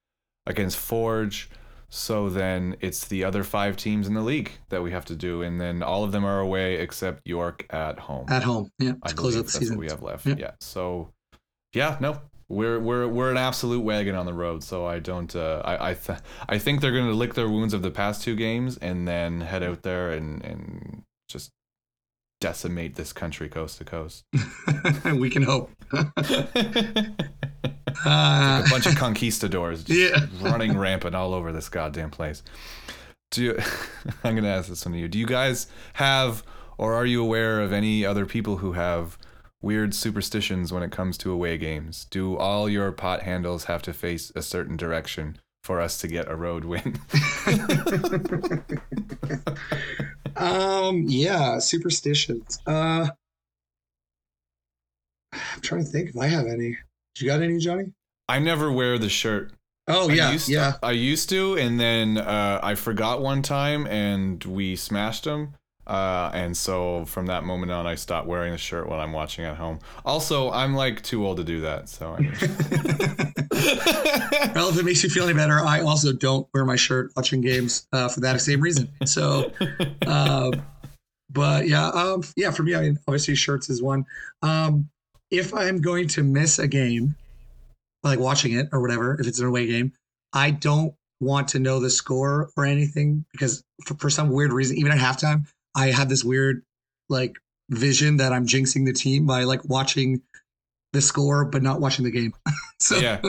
[0.47, 1.51] against Forge.
[1.91, 5.41] So then it's the other five teams in the league that we have to do,
[5.41, 8.27] and then all of them are away except York at home.
[8.29, 8.71] At home.
[8.79, 8.93] Yeah.
[9.07, 9.79] To close out the season.
[9.79, 10.27] we have left.
[10.27, 10.35] Yeah.
[10.39, 10.51] Yeah.
[10.61, 11.15] So,
[11.73, 12.21] yeah, no,
[12.51, 14.63] we're we're we're an absolute wagon on the road.
[14.63, 15.35] So I don't.
[15.35, 18.23] Uh, I I th- I think they're going to lick their wounds of the past
[18.23, 21.53] two games and then head out there and and just
[22.41, 24.25] decimate this country coast to coast.
[25.17, 25.71] we can hope.
[25.93, 27.07] a
[28.05, 30.27] Uh, bunch of conquistadors just Yeah.
[30.49, 32.43] running rampant all over this goddamn place.
[33.31, 33.59] Do you,
[34.25, 35.09] I'm going to ask this one to you.
[35.09, 36.43] Do you guys have
[36.79, 39.19] or are you aware of any other people who have
[39.61, 42.07] weird superstitions when it comes to away games?
[42.11, 46.31] Do all your pot handles have to face a certain direction for us to get
[46.31, 47.01] a road win?
[50.37, 52.59] Um, yeah, superstitions.
[52.67, 53.09] Uh,
[55.33, 56.77] I'm trying to think if I have any.
[57.19, 57.93] You got any, Johnny?
[58.29, 59.53] I never wear the shirt
[59.89, 60.73] Oh yeah, I used yeah.
[60.73, 65.55] To, I used to, and then uh, I forgot one time, and we smashed them.
[65.89, 69.47] Uh, and so from that moment on, I stopped wearing the shirt when I'm watching
[69.47, 69.79] at home.
[70.05, 71.89] Also, I'm like too old to do that.
[71.89, 72.11] So,
[74.55, 77.41] well, if it makes you feel any better, I also don't wear my shirt watching
[77.41, 78.91] games uh, for that same reason.
[79.07, 79.51] So,
[80.07, 80.51] uh,
[81.31, 84.05] but yeah, um, yeah, for me, I mean, obviously shirts is one.
[84.43, 84.91] Um,
[85.31, 87.17] if I'm going to miss a game,
[88.03, 89.93] like watching it or whatever, if it's an away game,
[90.35, 94.77] I don't want to know the score or anything because for, for some weird reason,
[94.77, 96.63] even at halftime, I have this weird
[97.09, 97.37] like
[97.71, 100.23] vision that I'm jinxing the team by like watching
[100.95, 102.33] the score but not watching the game.
[102.81, 103.21] so yeah.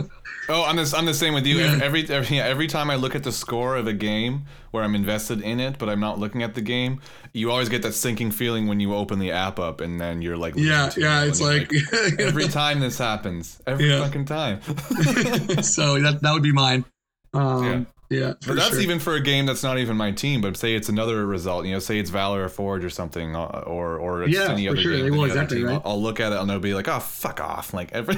[0.48, 1.58] Oh, I'm the, I'm the same with you.
[1.58, 1.80] Yeah.
[1.84, 4.84] Every every every, yeah, every time I look at the score of a game where
[4.84, 7.02] I'm invested in it, but I'm not looking at the game,
[7.34, 10.38] you always get that sinking feeling when you open the app up and then you're
[10.38, 11.72] like, yeah, yeah, it's you're like,
[12.20, 14.04] every time this happens, every Yeah.
[14.04, 14.62] fucking time.
[15.62, 16.86] so that that would be mine.
[17.34, 18.80] Um, yeah, for But that's sure.
[18.82, 20.42] even for a game that's not even my team.
[20.42, 23.64] But say it's another result, you know, say it's Valor or Forge or something, uh,
[23.68, 24.92] or or it's Yeah, any other sure.
[24.94, 25.04] game.
[25.06, 25.82] They with will, any other exactly, team, right?
[25.86, 27.74] I'll, I'll look at it and I'll be like, oh fuck off!
[27.80, 28.16] Like every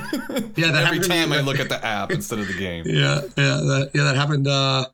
[0.56, 2.86] Yeah, that every time I look at the app instead of the game.
[2.88, 4.86] Yeah, yeah, that yeah, that happened uh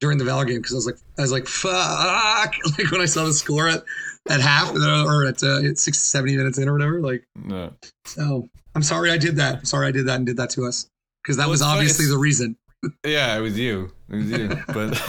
[0.00, 3.06] during the Valor game because I was like, I was like, fuck, like when I
[3.06, 3.82] saw the score at
[4.28, 7.00] at half uh, or at, uh, at 60, 70 minutes in or whatever.
[7.00, 7.72] Like, No.
[8.04, 9.58] so I'm sorry I did that.
[9.58, 10.88] I'm sorry I did that and did that to us
[11.22, 12.56] because that Well, was obviously the reason.
[13.04, 13.92] Yeah, it was you.
[14.10, 14.48] It was you.
[14.68, 15.00] but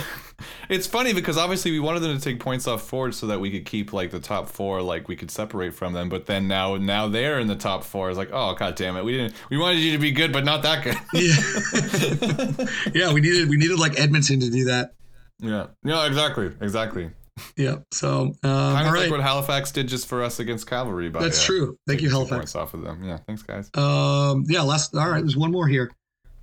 [0.70, 3.52] it's funny because obviously we wanted them to take points off Forge so that we
[3.52, 6.10] could keep like the top four, like we could separate from them.
[6.10, 8.10] But then now, now they're in the top four.
[8.10, 9.34] It's like, oh god damn it, we didn't.
[9.50, 10.98] We wanted you to be good, but not that good.
[11.14, 12.68] Yeah,
[13.08, 14.94] yeah, we needed we needed like Edmonton to do that.
[15.40, 15.68] yeah.
[15.84, 17.12] No, exactly, exactly.
[17.56, 21.10] Yeah, so um, Kind of right, like what Halifax did just for us against Cavalry.
[21.10, 21.78] By that's uh, true.
[21.88, 22.38] Thank you, Halifax.
[22.38, 23.04] Points off of them.
[23.04, 23.70] Yeah, thanks guys.
[23.76, 24.96] Um, yeah, last.
[24.96, 25.92] All right, there's one more here.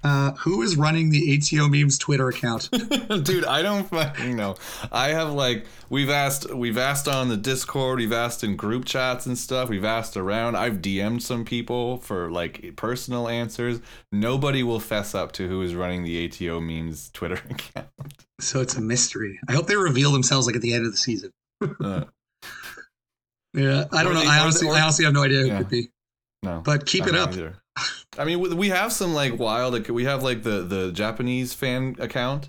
[0.05, 2.69] Uh, who is running the ATO memes Twitter account?
[3.25, 4.57] Dude, I don't fucking know.
[4.93, 9.25] I have like we've asked we've asked on the Discord, we've asked in group chats
[9.25, 10.57] and stuff, we've asked around.
[10.57, 13.81] I've DM'd some people for like personal answers.
[14.13, 17.89] Nobody will fess up to who is running the ATO memes Twitter account.
[18.41, 19.41] So it's a mystery.
[19.49, 21.31] I hope they reveal themselves like at the end of the season.
[21.81, 22.05] Uh,
[23.57, 24.23] Yeah, I don't know.
[24.27, 25.55] I honestly, I honestly have no idea who Yeah.
[25.55, 25.89] it could be.
[26.43, 26.61] no.
[26.65, 27.31] But keep it up.
[27.33, 27.55] either.
[28.19, 29.89] I mean, we- have some like wild.
[29.89, 32.49] We have like the the Japanese fan account.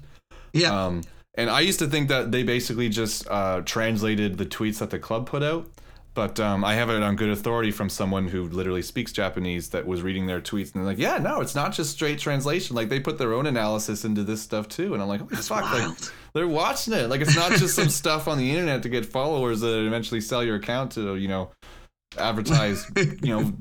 [0.53, 1.01] Yeah, Um,
[1.33, 4.99] and I used to think that they basically just uh, translated the tweets that the
[4.99, 5.67] club put out.
[6.13, 9.85] But um, I have it on good authority from someone who literally speaks Japanese that
[9.85, 12.73] was reading their tweets and they're like, yeah, no, it's not just straight translation.
[12.73, 14.93] Like they put their own analysis into this stuff too.
[14.93, 15.97] And I'm like, holy fuck, like
[16.33, 17.09] they're watching it.
[17.09, 20.41] Like it's not just some stuff on the internet to get followers that eventually sell
[20.41, 21.51] your account to, you know,
[22.17, 23.53] advertise, you know,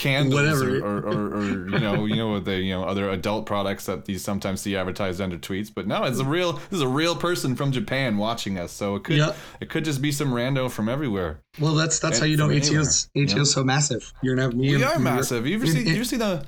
[0.00, 0.78] candles Whatever.
[0.78, 3.84] Or, or, or, or you know you know what the you know other adult products
[3.86, 6.88] that you sometimes see advertised under tweets but no it's a real this is a
[6.88, 9.34] real person from Japan watching us so it could Yeah.
[9.60, 12.50] it could just be some rando from everywhere well, that's that's And how you know
[12.50, 13.44] ATO's you know?
[13.44, 14.12] So massive.
[14.22, 14.76] You're me.
[14.76, 16.44] we are massive you ever in- see you ever see the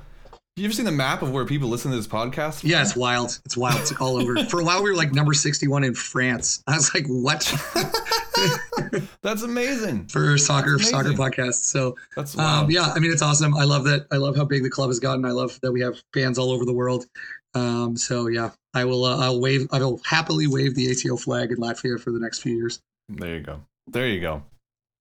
[0.57, 2.63] you ever seen the map of where people listen to this podcast?
[2.63, 3.41] Yeah, it's wild.
[3.47, 3.81] It's wild.
[3.81, 4.45] It's all over.
[4.45, 6.63] For a while, we were like number 61 in France.
[6.67, 7.41] I was like, what?
[9.23, 11.25] that's amazing For soccer, That's soccer amazing.
[11.25, 11.65] podcast.
[11.65, 13.57] So, that's um, yeah, I mean, it's awesome.
[13.57, 14.07] I love that.
[14.11, 15.25] I love how big the club has gotten.
[15.25, 17.07] I love that we have fans all over the world.
[17.55, 19.05] Um, so yeah, I will.
[19.05, 19.67] Uh, I'll wave.
[19.73, 22.81] I will happily wave the ATO flag in Latvia for the next few years.
[23.09, 24.43] there you go there you go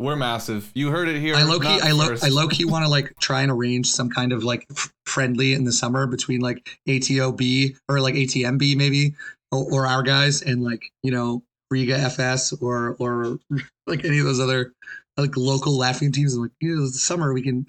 [0.01, 2.15] we're massive you heard it here I low key, I low.
[2.21, 5.53] I low key want to like try and arrange some kind of like f- friendly
[5.53, 9.15] in the summer between like ATOB or like ATMB maybe
[9.51, 13.39] or, or our guys and like you know Riga FC or or
[13.87, 14.73] like any of those other
[15.17, 16.33] like local laughing teams.
[16.33, 17.65] And like you know, the summer we can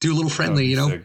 [0.00, 0.66] do a little friendly.
[0.66, 1.04] You know, sick.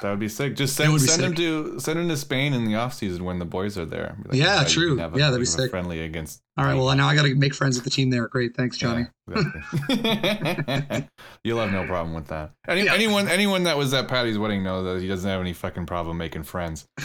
[0.00, 0.54] That would be sick.
[0.54, 1.36] Just send send sick.
[1.38, 4.16] to send them to Spain in the off season when the boys are there.
[4.26, 4.96] Like, Yeah, can true.
[4.98, 5.70] Yeah, that'd be sick.
[5.70, 6.40] Friendly against.
[6.56, 6.74] all right.
[6.74, 8.28] Well, now I got to make friends with the team there.
[8.28, 9.06] Great, thanks, Johnny.
[9.28, 9.42] Yeah,
[9.88, 11.08] exactly.
[11.44, 12.52] You'll have no problem with that.
[12.68, 12.94] Any, Yeah.
[12.94, 16.16] Anyone anyone that was at Patty's wedding knows that he doesn't have any fucking problem
[16.16, 16.86] making friends.
[16.98, 17.02] I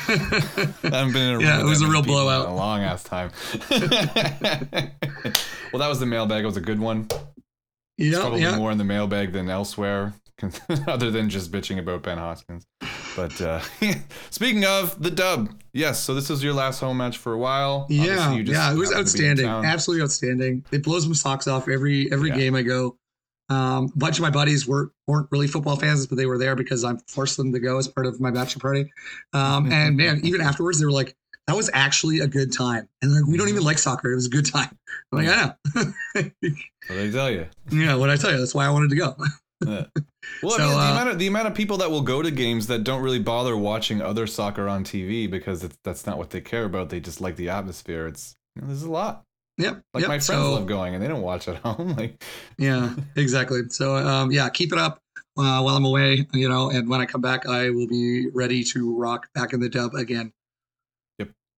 [0.84, 2.48] haven't been in a Yeah, it was a real blowout.
[2.48, 3.32] A long ass time.
[3.70, 3.80] well,
[5.80, 6.44] that was the mailbag.
[6.44, 7.08] It was a good one.
[7.98, 8.56] yeah, Probably yeah.
[8.58, 10.14] more in the mailbag than elsewhere,
[10.88, 12.66] other than just bitching about Ben Hoskins.
[13.16, 13.62] But uh,
[14.30, 16.04] speaking of the dub, yes.
[16.04, 17.86] So this was your last home match for a while.
[17.90, 20.66] Yeah, yeah, it was happened to be in outstanding, absolutely outstanding.
[20.72, 22.38] It blows my socks off every every Yeah.
[22.38, 22.98] game I go.
[23.50, 26.56] Um, a bunch of my buddies were weren't really football fans, but they were there
[26.56, 28.92] because I forced them to go as part of my bachelor party.
[29.34, 31.16] Um, and man, even afterwards, they were like,
[31.48, 34.26] "That was actually a good time." And like, we don't even like soccer; it was
[34.26, 34.76] a good time.
[35.12, 35.92] I'm like, I know.
[36.14, 36.34] What
[36.90, 37.46] did I tell you?
[37.72, 39.16] yeah, what I tell you, that's why I wanted to go.
[39.66, 39.86] Yeah.
[40.42, 42.22] Well, So, I mean, the, uh, amount of, the amount of people that will go
[42.22, 46.18] to games that don't really bother watching other soccer on TV because it's, that's not
[46.18, 46.90] what they care about.
[46.90, 48.08] They just like the atmosphere.
[48.08, 49.24] It's you know, there's a lot.
[49.58, 49.82] Yep.
[49.94, 50.08] Like yep.
[50.08, 51.96] my friends so, love going and they don't watch at home.
[51.96, 52.24] Like
[52.58, 53.62] Yeah, exactly.
[53.70, 55.00] So um, yeah, keep it up
[55.38, 56.26] uh, while I'm away.
[56.34, 59.60] You know, and when I come back, I will be ready to rock back in
[59.60, 60.32] the dub again.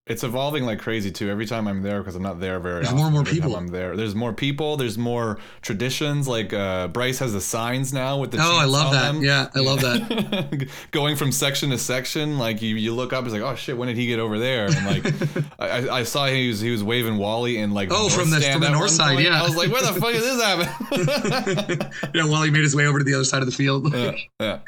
[0.07, 1.29] It's evolving like crazy too.
[1.31, 2.97] Every time I'm there, because I'm not there very There's often.
[2.97, 3.55] more and more every people.
[3.55, 3.95] I'm there.
[3.97, 4.77] There's more people.
[4.77, 6.27] There's more traditions.
[6.27, 8.37] Like uh, Bryce has the signs now with the.
[8.39, 9.13] oh, I love that.
[9.13, 9.23] them.
[9.23, 10.67] Yeah, I love that.
[10.91, 13.87] Going from section to section, like you, you look up, it's like, oh shit, when
[13.87, 14.67] did he get over there?
[14.67, 15.05] And like,
[15.59, 17.89] I, I- saw he was he was waving Wally and like.
[17.91, 19.25] Oh, from the- from the north side, point.
[19.27, 19.41] yeah.
[19.41, 21.89] I was like, where the fuck did this happen?
[22.13, 23.91] yeah, while he made his way over to the other side of the field.
[23.91, 24.59] yeah, yeah.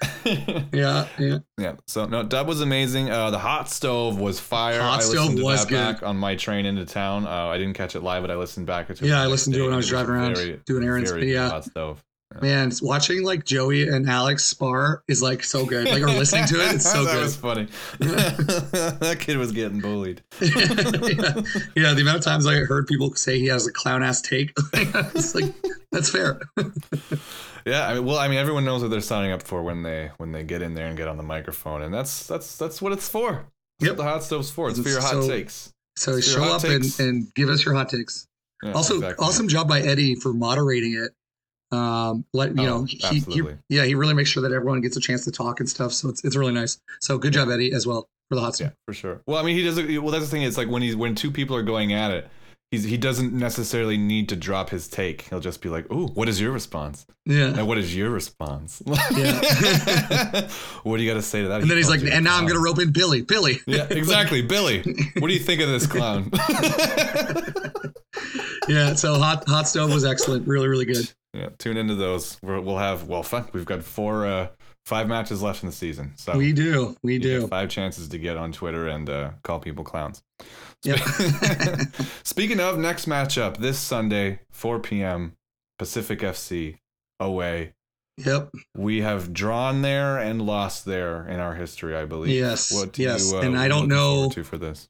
[0.74, 1.38] yeah, yeah.
[1.60, 1.74] Yeah.
[1.86, 3.10] So no, Dub was amazing.
[3.12, 4.82] Uh, the hot stove was fire.
[4.82, 6.00] Hot I stove listened to was that good.
[6.00, 7.26] back on my train into town.
[7.26, 9.02] Uh, I didn't catch it live, but I listened back to it.
[9.02, 11.50] Yeah, I listened to it when I was driving around very, doing errands, yeah.
[11.50, 12.04] hot stove.
[12.42, 15.88] Man, watching like Joey and Alex spar is like so good.
[15.88, 17.24] Like, or listening to it, it's so that good.
[17.24, 17.68] was funny.
[18.00, 20.22] that kid was getting bullied.
[20.42, 20.50] yeah.
[21.76, 24.52] yeah, the amount of times I heard people say he has a clown ass take,
[24.74, 25.46] it's like
[25.92, 26.42] that's fair.
[27.66, 30.12] Yeah, I mean, well, I mean, everyone knows what they're signing up for when they
[30.18, 32.94] when they get in there and get on the microphone, and that's that's that's what
[32.94, 33.48] it's for.
[33.80, 33.98] That's Yep.
[33.98, 34.70] the hot stove's for.
[34.70, 35.72] It's for your hot So- takes.
[35.98, 37.00] So Your show up and, takes.
[37.00, 38.28] and give us your hot takes.
[38.64, 39.26] Yeah, also, exactly.
[39.26, 41.12] awesome job by Eddie for moderating it.
[41.76, 44.96] Um, let you Oh, know, he, he, yeah, he really makes sure that everyone gets
[44.96, 45.92] a chance to talk and stuff.
[45.92, 46.78] So it's it's really nice.
[47.02, 48.68] So good job, Eddie, as well for the hot stove.
[48.70, 49.22] Yeah, for sure.
[49.28, 50.02] Well, I mean, he doesn't.
[50.02, 50.44] Well, that's the thing.
[50.44, 52.30] It's like when he's when two people are going at it,
[52.72, 55.22] he's he doesn't necessarily need to drop his take.
[55.24, 57.06] He'll just be like, "Ooh, what is your response?
[57.26, 57.48] Yeah.
[57.48, 58.82] And what is your response?
[59.12, 60.48] Yeah.
[60.84, 62.46] what do you got to say to that?" And then he's like, and now I'm
[62.48, 63.22] gonna rope in Billy.
[63.22, 63.60] Billy.
[63.68, 64.82] Yeah, exactly, Billy.
[65.20, 66.30] What do you think of this clown?
[68.68, 68.94] yeah.
[68.96, 70.48] So hot hot stove was excellent.
[70.48, 71.12] Really, really good.
[71.34, 72.38] yeah, tune into those.
[72.42, 73.48] We're, we'll have well, fun.
[73.54, 74.48] We've got four, uh,
[74.88, 76.96] five matches left in the season, so We do.
[77.04, 77.46] We do.
[77.48, 80.24] five chances to get on Twitter and uh, call people clowns.
[80.84, 81.00] Yep.
[82.24, 85.34] Speaking of next matchup, this Sunday, 4 p.m.
[85.78, 86.78] Pacific FC
[87.20, 87.74] away.
[88.18, 88.50] yep.
[88.78, 92.34] We have drawn there and lost there in our history, I believe.
[92.34, 93.30] Yes, What do yes.
[93.32, 94.88] you, uh, And I what are you don't know- to for this.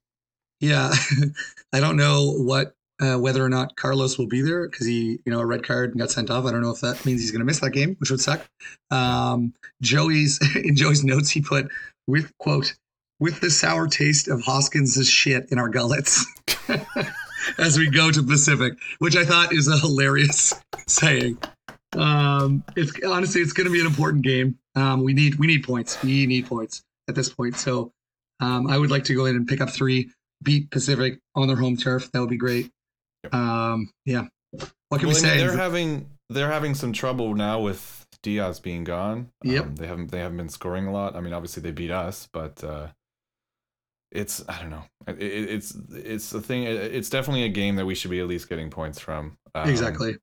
[0.60, 0.92] Yeah.
[1.74, 5.32] I don't know what uh, whether or not Carlos will be there because he, you
[5.32, 6.46] know, a red card and got sent off.
[6.46, 8.46] I don't know if that means he's going to miss that game, which would suck.
[8.92, 11.70] Um, Joey's in Joey's notes, he put
[12.08, 12.76] with quote
[13.20, 16.26] with the sour taste of Hoskins' shit in our gullets
[17.58, 20.54] as we go to Pacific, which I thought is a hilarious
[20.88, 21.38] saying.
[21.96, 24.58] Um, it's honestly, it's going to be an important game.
[24.76, 26.02] Um, we need we need points.
[26.04, 27.58] We need points at this point.
[27.58, 27.92] So
[28.40, 30.12] um, I would like to go in and pick up three,
[30.44, 32.12] beat Pacific on their home turf.
[32.12, 32.70] That would be great.
[33.32, 34.28] Um, yeah.
[34.90, 35.38] What can Well, we I mean, say?
[35.38, 39.30] they're having they're having some trouble now with Diaz being gone.
[39.44, 39.64] Yep.
[39.66, 41.16] Um, they haven't they haven't been scoring a lot.
[41.16, 42.88] I mean, obviously they beat us, but uh,
[44.12, 44.84] it's I don't know.
[45.08, 46.64] It, it, it's it's a thing.
[46.64, 49.38] It, it's definitely a game that we should be at least getting points from.
[49.56, 50.18] Um, exactly.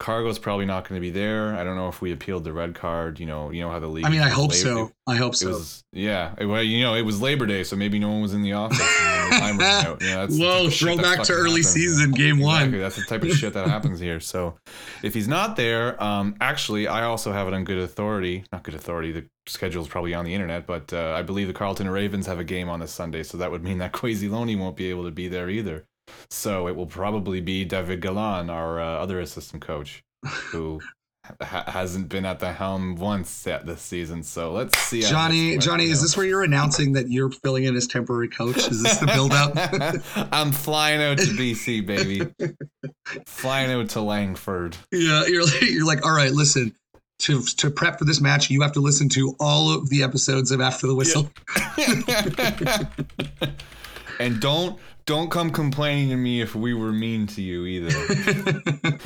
[0.00, 1.54] Cargo's probably not going to be there.
[1.54, 3.20] I don't know if we appealed the red card.
[3.20, 4.06] You know, you know how the league.
[4.06, 4.92] I mean, I hope lab- so.
[5.06, 5.48] I hope so.
[5.50, 6.34] was yeah.
[6.38, 8.54] It, well, you know, it was Labor Day, so maybe no one was in the
[8.54, 8.80] office.
[8.80, 10.02] and the out.
[10.02, 11.68] Yeah, Whoa, throwback to early happens.
[11.68, 12.70] season, game Exactly.
[12.72, 12.80] one.
[12.80, 14.20] That's the type of shit that happens here.
[14.20, 14.56] So
[15.02, 18.44] if he's not there, um, actually, I also have it on good authority.
[18.52, 19.12] Not good authority.
[19.12, 22.38] The schedule is probably on the internet, but uh, I believe the Carleton Ravens have
[22.38, 25.04] a game on this Sunday, so that would mean that Quasi Loney won't be able
[25.04, 25.84] to be there either.
[26.30, 30.80] So it will probably be David Galan, our uh, other assistant coach, who
[31.42, 34.22] ha- hasn't been at the helm once yet this season.
[34.22, 35.02] So let's see.
[35.02, 38.56] Johnny, Johnny, is this where you're announcing that you're filling in as temporary coach?
[38.58, 39.52] Is this the build up?
[40.32, 42.22] I'm flying out to BC, baby.
[43.26, 44.76] flying out to Langford.
[44.92, 46.74] yeah, you're like, you're like, all right, listen.
[47.24, 50.50] To, to prep for this match, you have to listen to all of the episodes
[50.52, 51.30] of After the Whistle.
[54.18, 57.90] and don't don't come complaining to me if we were mean to you either.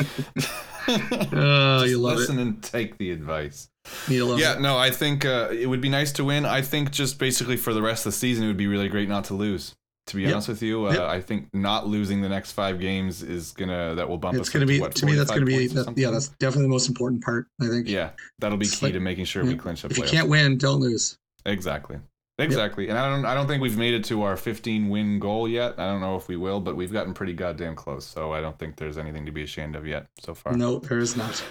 [0.87, 3.69] Oh, you love listen and take the advice.
[4.07, 4.61] You love Yeah, it.
[4.61, 6.45] no, I think uh, it would be nice to win.
[6.45, 9.09] I think just basically for the rest of the season, it would be really great
[9.09, 9.75] not to lose.
[10.09, 10.33] To be Yep.
[10.33, 11.01] honest with you, uh, Yep.
[11.01, 14.53] I think not losing the next five games is gonna that will bump It's us.
[14.53, 16.65] going up to be, what, to me, that's going to be, that, yeah, that's definitely
[16.65, 17.89] the most important part, I think.
[17.89, 19.49] yeah, that'll be It's key like- to making sure yeah.
[19.53, 21.17] we clinch a If you can't win, don't lose.
[21.47, 21.97] Exactly.
[22.39, 22.89] Exactly.
[22.89, 25.75] And I don't I don't think we've made it to our 15 win goal yet.
[25.79, 28.05] I don't know if we will, but we've gotten pretty goddamn close.
[28.05, 30.53] So I don't think there's anything to be ashamed of yet so far.
[30.55, 31.45] No, there is not.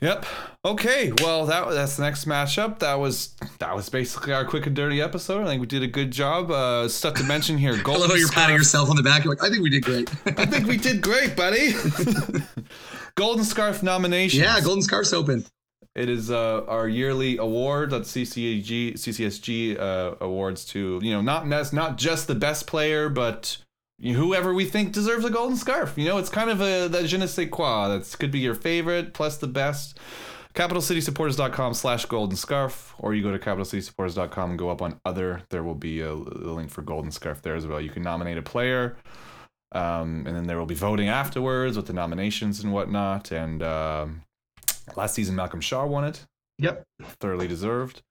[0.00, 0.26] Yep.
[0.64, 1.12] Okay.
[1.22, 2.78] Well, that that's the next matchup.
[2.80, 5.42] That was that was basically our quick and dirty episode.
[5.42, 6.50] I think we did a good job.
[6.50, 7.74] Uh stuff to mention here.
[7.78, 9.24] I Golden love how you're patting yourself on the back.
[9.24, 10.10] You're like, I think we did great.
[10.38, 11.74] I think we did great, buddy.
[13.14, 14.42] Golden Scarf nominations.
[14.42, 15.44] yeah, Golden Scarf's open.
[15.94, 21.46] It is uh, our yearly award that's CCG CCSG uh, awards to you know not
[21.46, 23.58] not just the best player, but
[24.02, 25.94] whoever we think deserves a golden scarf.
[25.96, 27.88] You know, it's kind of a that je ne sais quoi.
[27.88, 29.98] That could be your favorite plus the best.
[30.54, 35.42] CapitalCitySupporters.com slash golden scarf, or you go to CapitalCitySupporters.com and go up on other.
[35.50, 37.80] There will be a, a link for golden scarf there as well.
[37.80, 38.96] You can nominate a player,
[39.72, 43.32] um, and then there will be voting afterwards with the nominations and whatnot.
[43.32, 44.22] And um,
[44.96, 46.24] last season, Malcolm Shaw won it.
[46.58, 46.84] Yep.
[47.20, 48.02] Thoroughly deserved.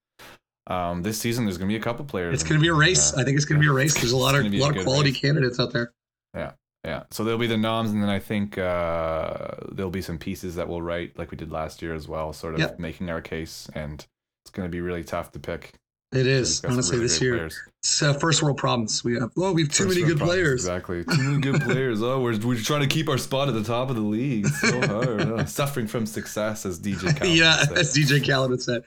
[0.68, 2.34] Um, this season, there's going to be a couple players.
[2.34, 3.14] It's going to be a race.
[3.14, 3.94] Uh, I think it's going to be a race.
[3.94, 5.20] There's a lot of a lot of quality race.
[5.20, 5.94] candidates out there.
[6.34, 6.52] Yeah,
[6.86, 7.04] yeah.
[7.12, 10.68] So there'll be the noms, and then I think uh, there'll be some pieces that
[10.68, 12.80] we'll write like we did last year as well, sort of yep.
[12.80, 13.70] making our case.
[13.74, 14.06] And
[14.46, 15.74] it's going to be really tough to pick.
[16.14, 17.36] It is honestly really this year.
[17.36, 17.60] Players.
[17.80, 19.04] It's uh, first world problems.
[19.04, 20.66] We have oh we have too first many good problems, players.
[20.66, 22.04] Exactly, too many good players.
[22.04, 24.46] Oh, we're we're trying to keep our spot at the top of the league.
[24.46, 25.22] It's so hard.
[25.22, 28.80] Oh, suffering from success, as DJ Khaled yeah, as DJ Khaled would say.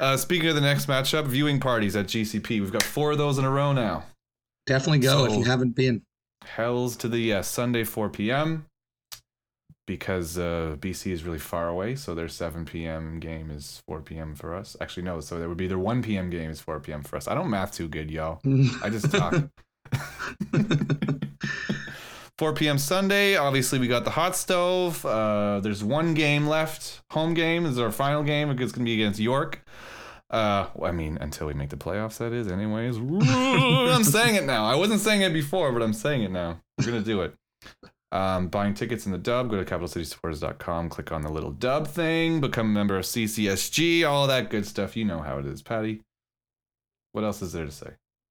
[0.00, 2.48] uh, speaking of the next matchup, viewing parties at GCP.
[2.60, 4.04] We've got four of those in a row now.
[4.66, 6.02] Definitely go so, if you haven't been.
[6.44, 8.66] Hells to the yes, Sunday 4 p.m.
[9.88, 13.18] Because uh, BC is really far away, so their 7 p.m.
[13.20, 14.34] game is 4 p.m.
[14.34, 14.76] for us.
[14.82, 16.28] Actually, no, so there would be their 1 p.m.
[16.28, 17.02] game is 4 p.m.
[17.02, 17.26] for us.
[17.26, 18.38] I don't math too good, yo.
[18.84, 19.34] I just talk.
[22.36, 22.76] 4 p.m.
[22.76, 23.36] Sunday.
[23.36, 25.06] Obviously, we got the hot stove.
[25.06, 27.00] Uh, there's one game left.
[27.12, 28.50] Home game is our final game.
[28.50, 29.64] It's going to be against York.
[30.30, 32.46] Uh, I mean, until we make the playoffs, that is.
[32.48, 32.98] Anyways,
[33.30, 34.66] I'm saying it now.
[34.66, 36.60] I wasn't saying it before, but I'm saying it now.
[36.78, 37.34] We're gonna do it.
[38.10, 42.40] Um, buying tickets in the dub, go to capitalcitysupporters.com, click on the little dub thing,
[42.40, 44.96] become a member of CCSG, all that good stuff.
[44.96, 46.00] You know how it is, Patty.
[47.12, 47.90] What else is there to say?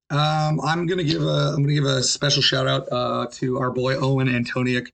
[0.10, 3.72] Um, I'm gonna give a I'm gonna give a special shout out uh, to our
[3.72, 4.88] boy Owen Antoniuk.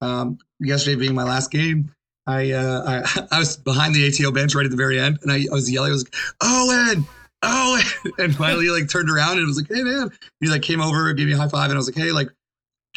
[0.00, 1.92] Um, yesterday being my last game,
[2.26, 5.32] I, uh, I I was behind the ATO bench right at the very end, and
[5.32, 7.06] I, I was yelling, I was like, Owen,
[7.42, 7.82] Owen,
[8.18, 10.10] and finally like turned around and was like, Hey man,
[10.40, 12.28] he like came over, gave me a high five, and I was like, Hey, like,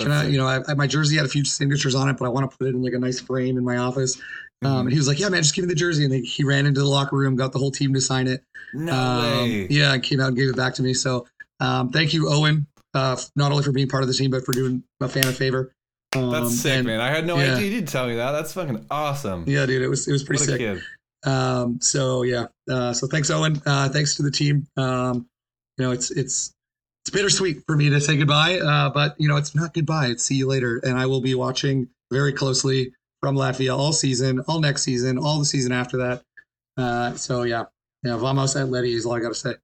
[0.03, 2.29] can I, you know, I, my jersey had a few signatures on it, but I
[2.29, 4.15] want to put it in like a nice frame in my office.
[4.15, 4.67] Mm-hmm.
[4.67, 6.65] Um, and he was like, "Yeah, man, just give me the jersey." And he ran
[6.65, 8.43] into the locker room, got the whole team to sign it.
[8.73, 9.67] No um, way.
[9.69, 10.93] Yeah, and came out and gave it back to me.
[10.93, 11.27] So,
[11.59, 14.53] um, thank you, Owen, uh, not only for being part of the team, but for
[14.53, 15.71] doing a fan a favor.
[16.15, 16.99] Um, That's sick, and, man.
[16.99, 17.53] I had no yeah.
[17.53, 17.65] idea.
[17.65, 18.31] You didn't tell me that.
[18.31, 19.45] That's fucking awesome.
[19.47, 19.81] Yeah, dude.
[19.81, 20.81] It was it was pretty sick.
[21.25, 22.47] Um, so yeah.
[22.69, 23.61] Uh, so thanks, Owen.
[23.65, 24.67] Uh, thanks to the team.
[24.75, 25.27] Um,
[25.77, 26.53] you know, it's it's
[27.09, 30.05] it's bittersweet for me to say goodbye, uh, but you know, it's not goodbye.
[30.07, 34.41] It's see you later, and I will be watching very closely from Latvia all season,
[34.47, 36.21] all next season, all the season after that.
[36.77, 37.63] Uh, so yeah,
[38.03, 38.15] yeah.
[38.15, 39.55] Vamos Atleti is all I got to say.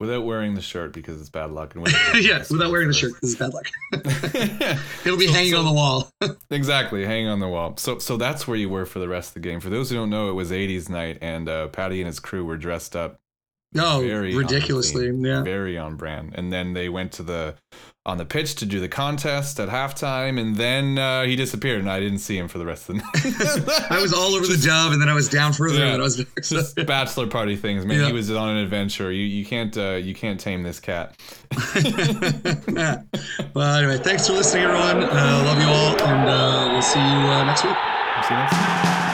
[0.00, 1.74] Without wearing the shirt because it's bad luck.
[1.74, 1.86] And
[2.20, 3.66] yeah, without wearing the shirt because it's bad luck.
[5.06, 6.10] It'll be so, hanging so, on the wall.
[6.50, 7.74] exactly, hanging on the wall.
[7.78, 9.60] So, so that's where you were for the rest of the game.
[9.60, 12.44] For those who don't know, it was '80s night, and uh, Patty and his crew
[12.44, 13.21] were dressed up.
[13.76, 15.10] Oh, ridiculously!
[15.10, 16.34] yeah, very on brand.
[16.34, 17.54] And then they went to the
[18.04, 21.88] on the pitch to do the contest at halftime, and then uh, he disappeared, and
[21.90, 23.86] I didn't see him for the rest of the night.
[23.90, 25.78] I was all over just, the job, and then I was down further.
[25.78, 28.00] Yeah, and I was just bachelor party things, man.
[28.00, 28.06] Yeah.
[28.08, 29.12] He was on an adventure.
[29.12, 31.16] You you can't uh, you can't tame this cat.
[33.54, 35.04] well, anyway, thanks for listening, everyone.
[35.04, 37.76] Uh, love you all, and uh, we'll see you uh, next week.
[38.26, 39.11] See you next week.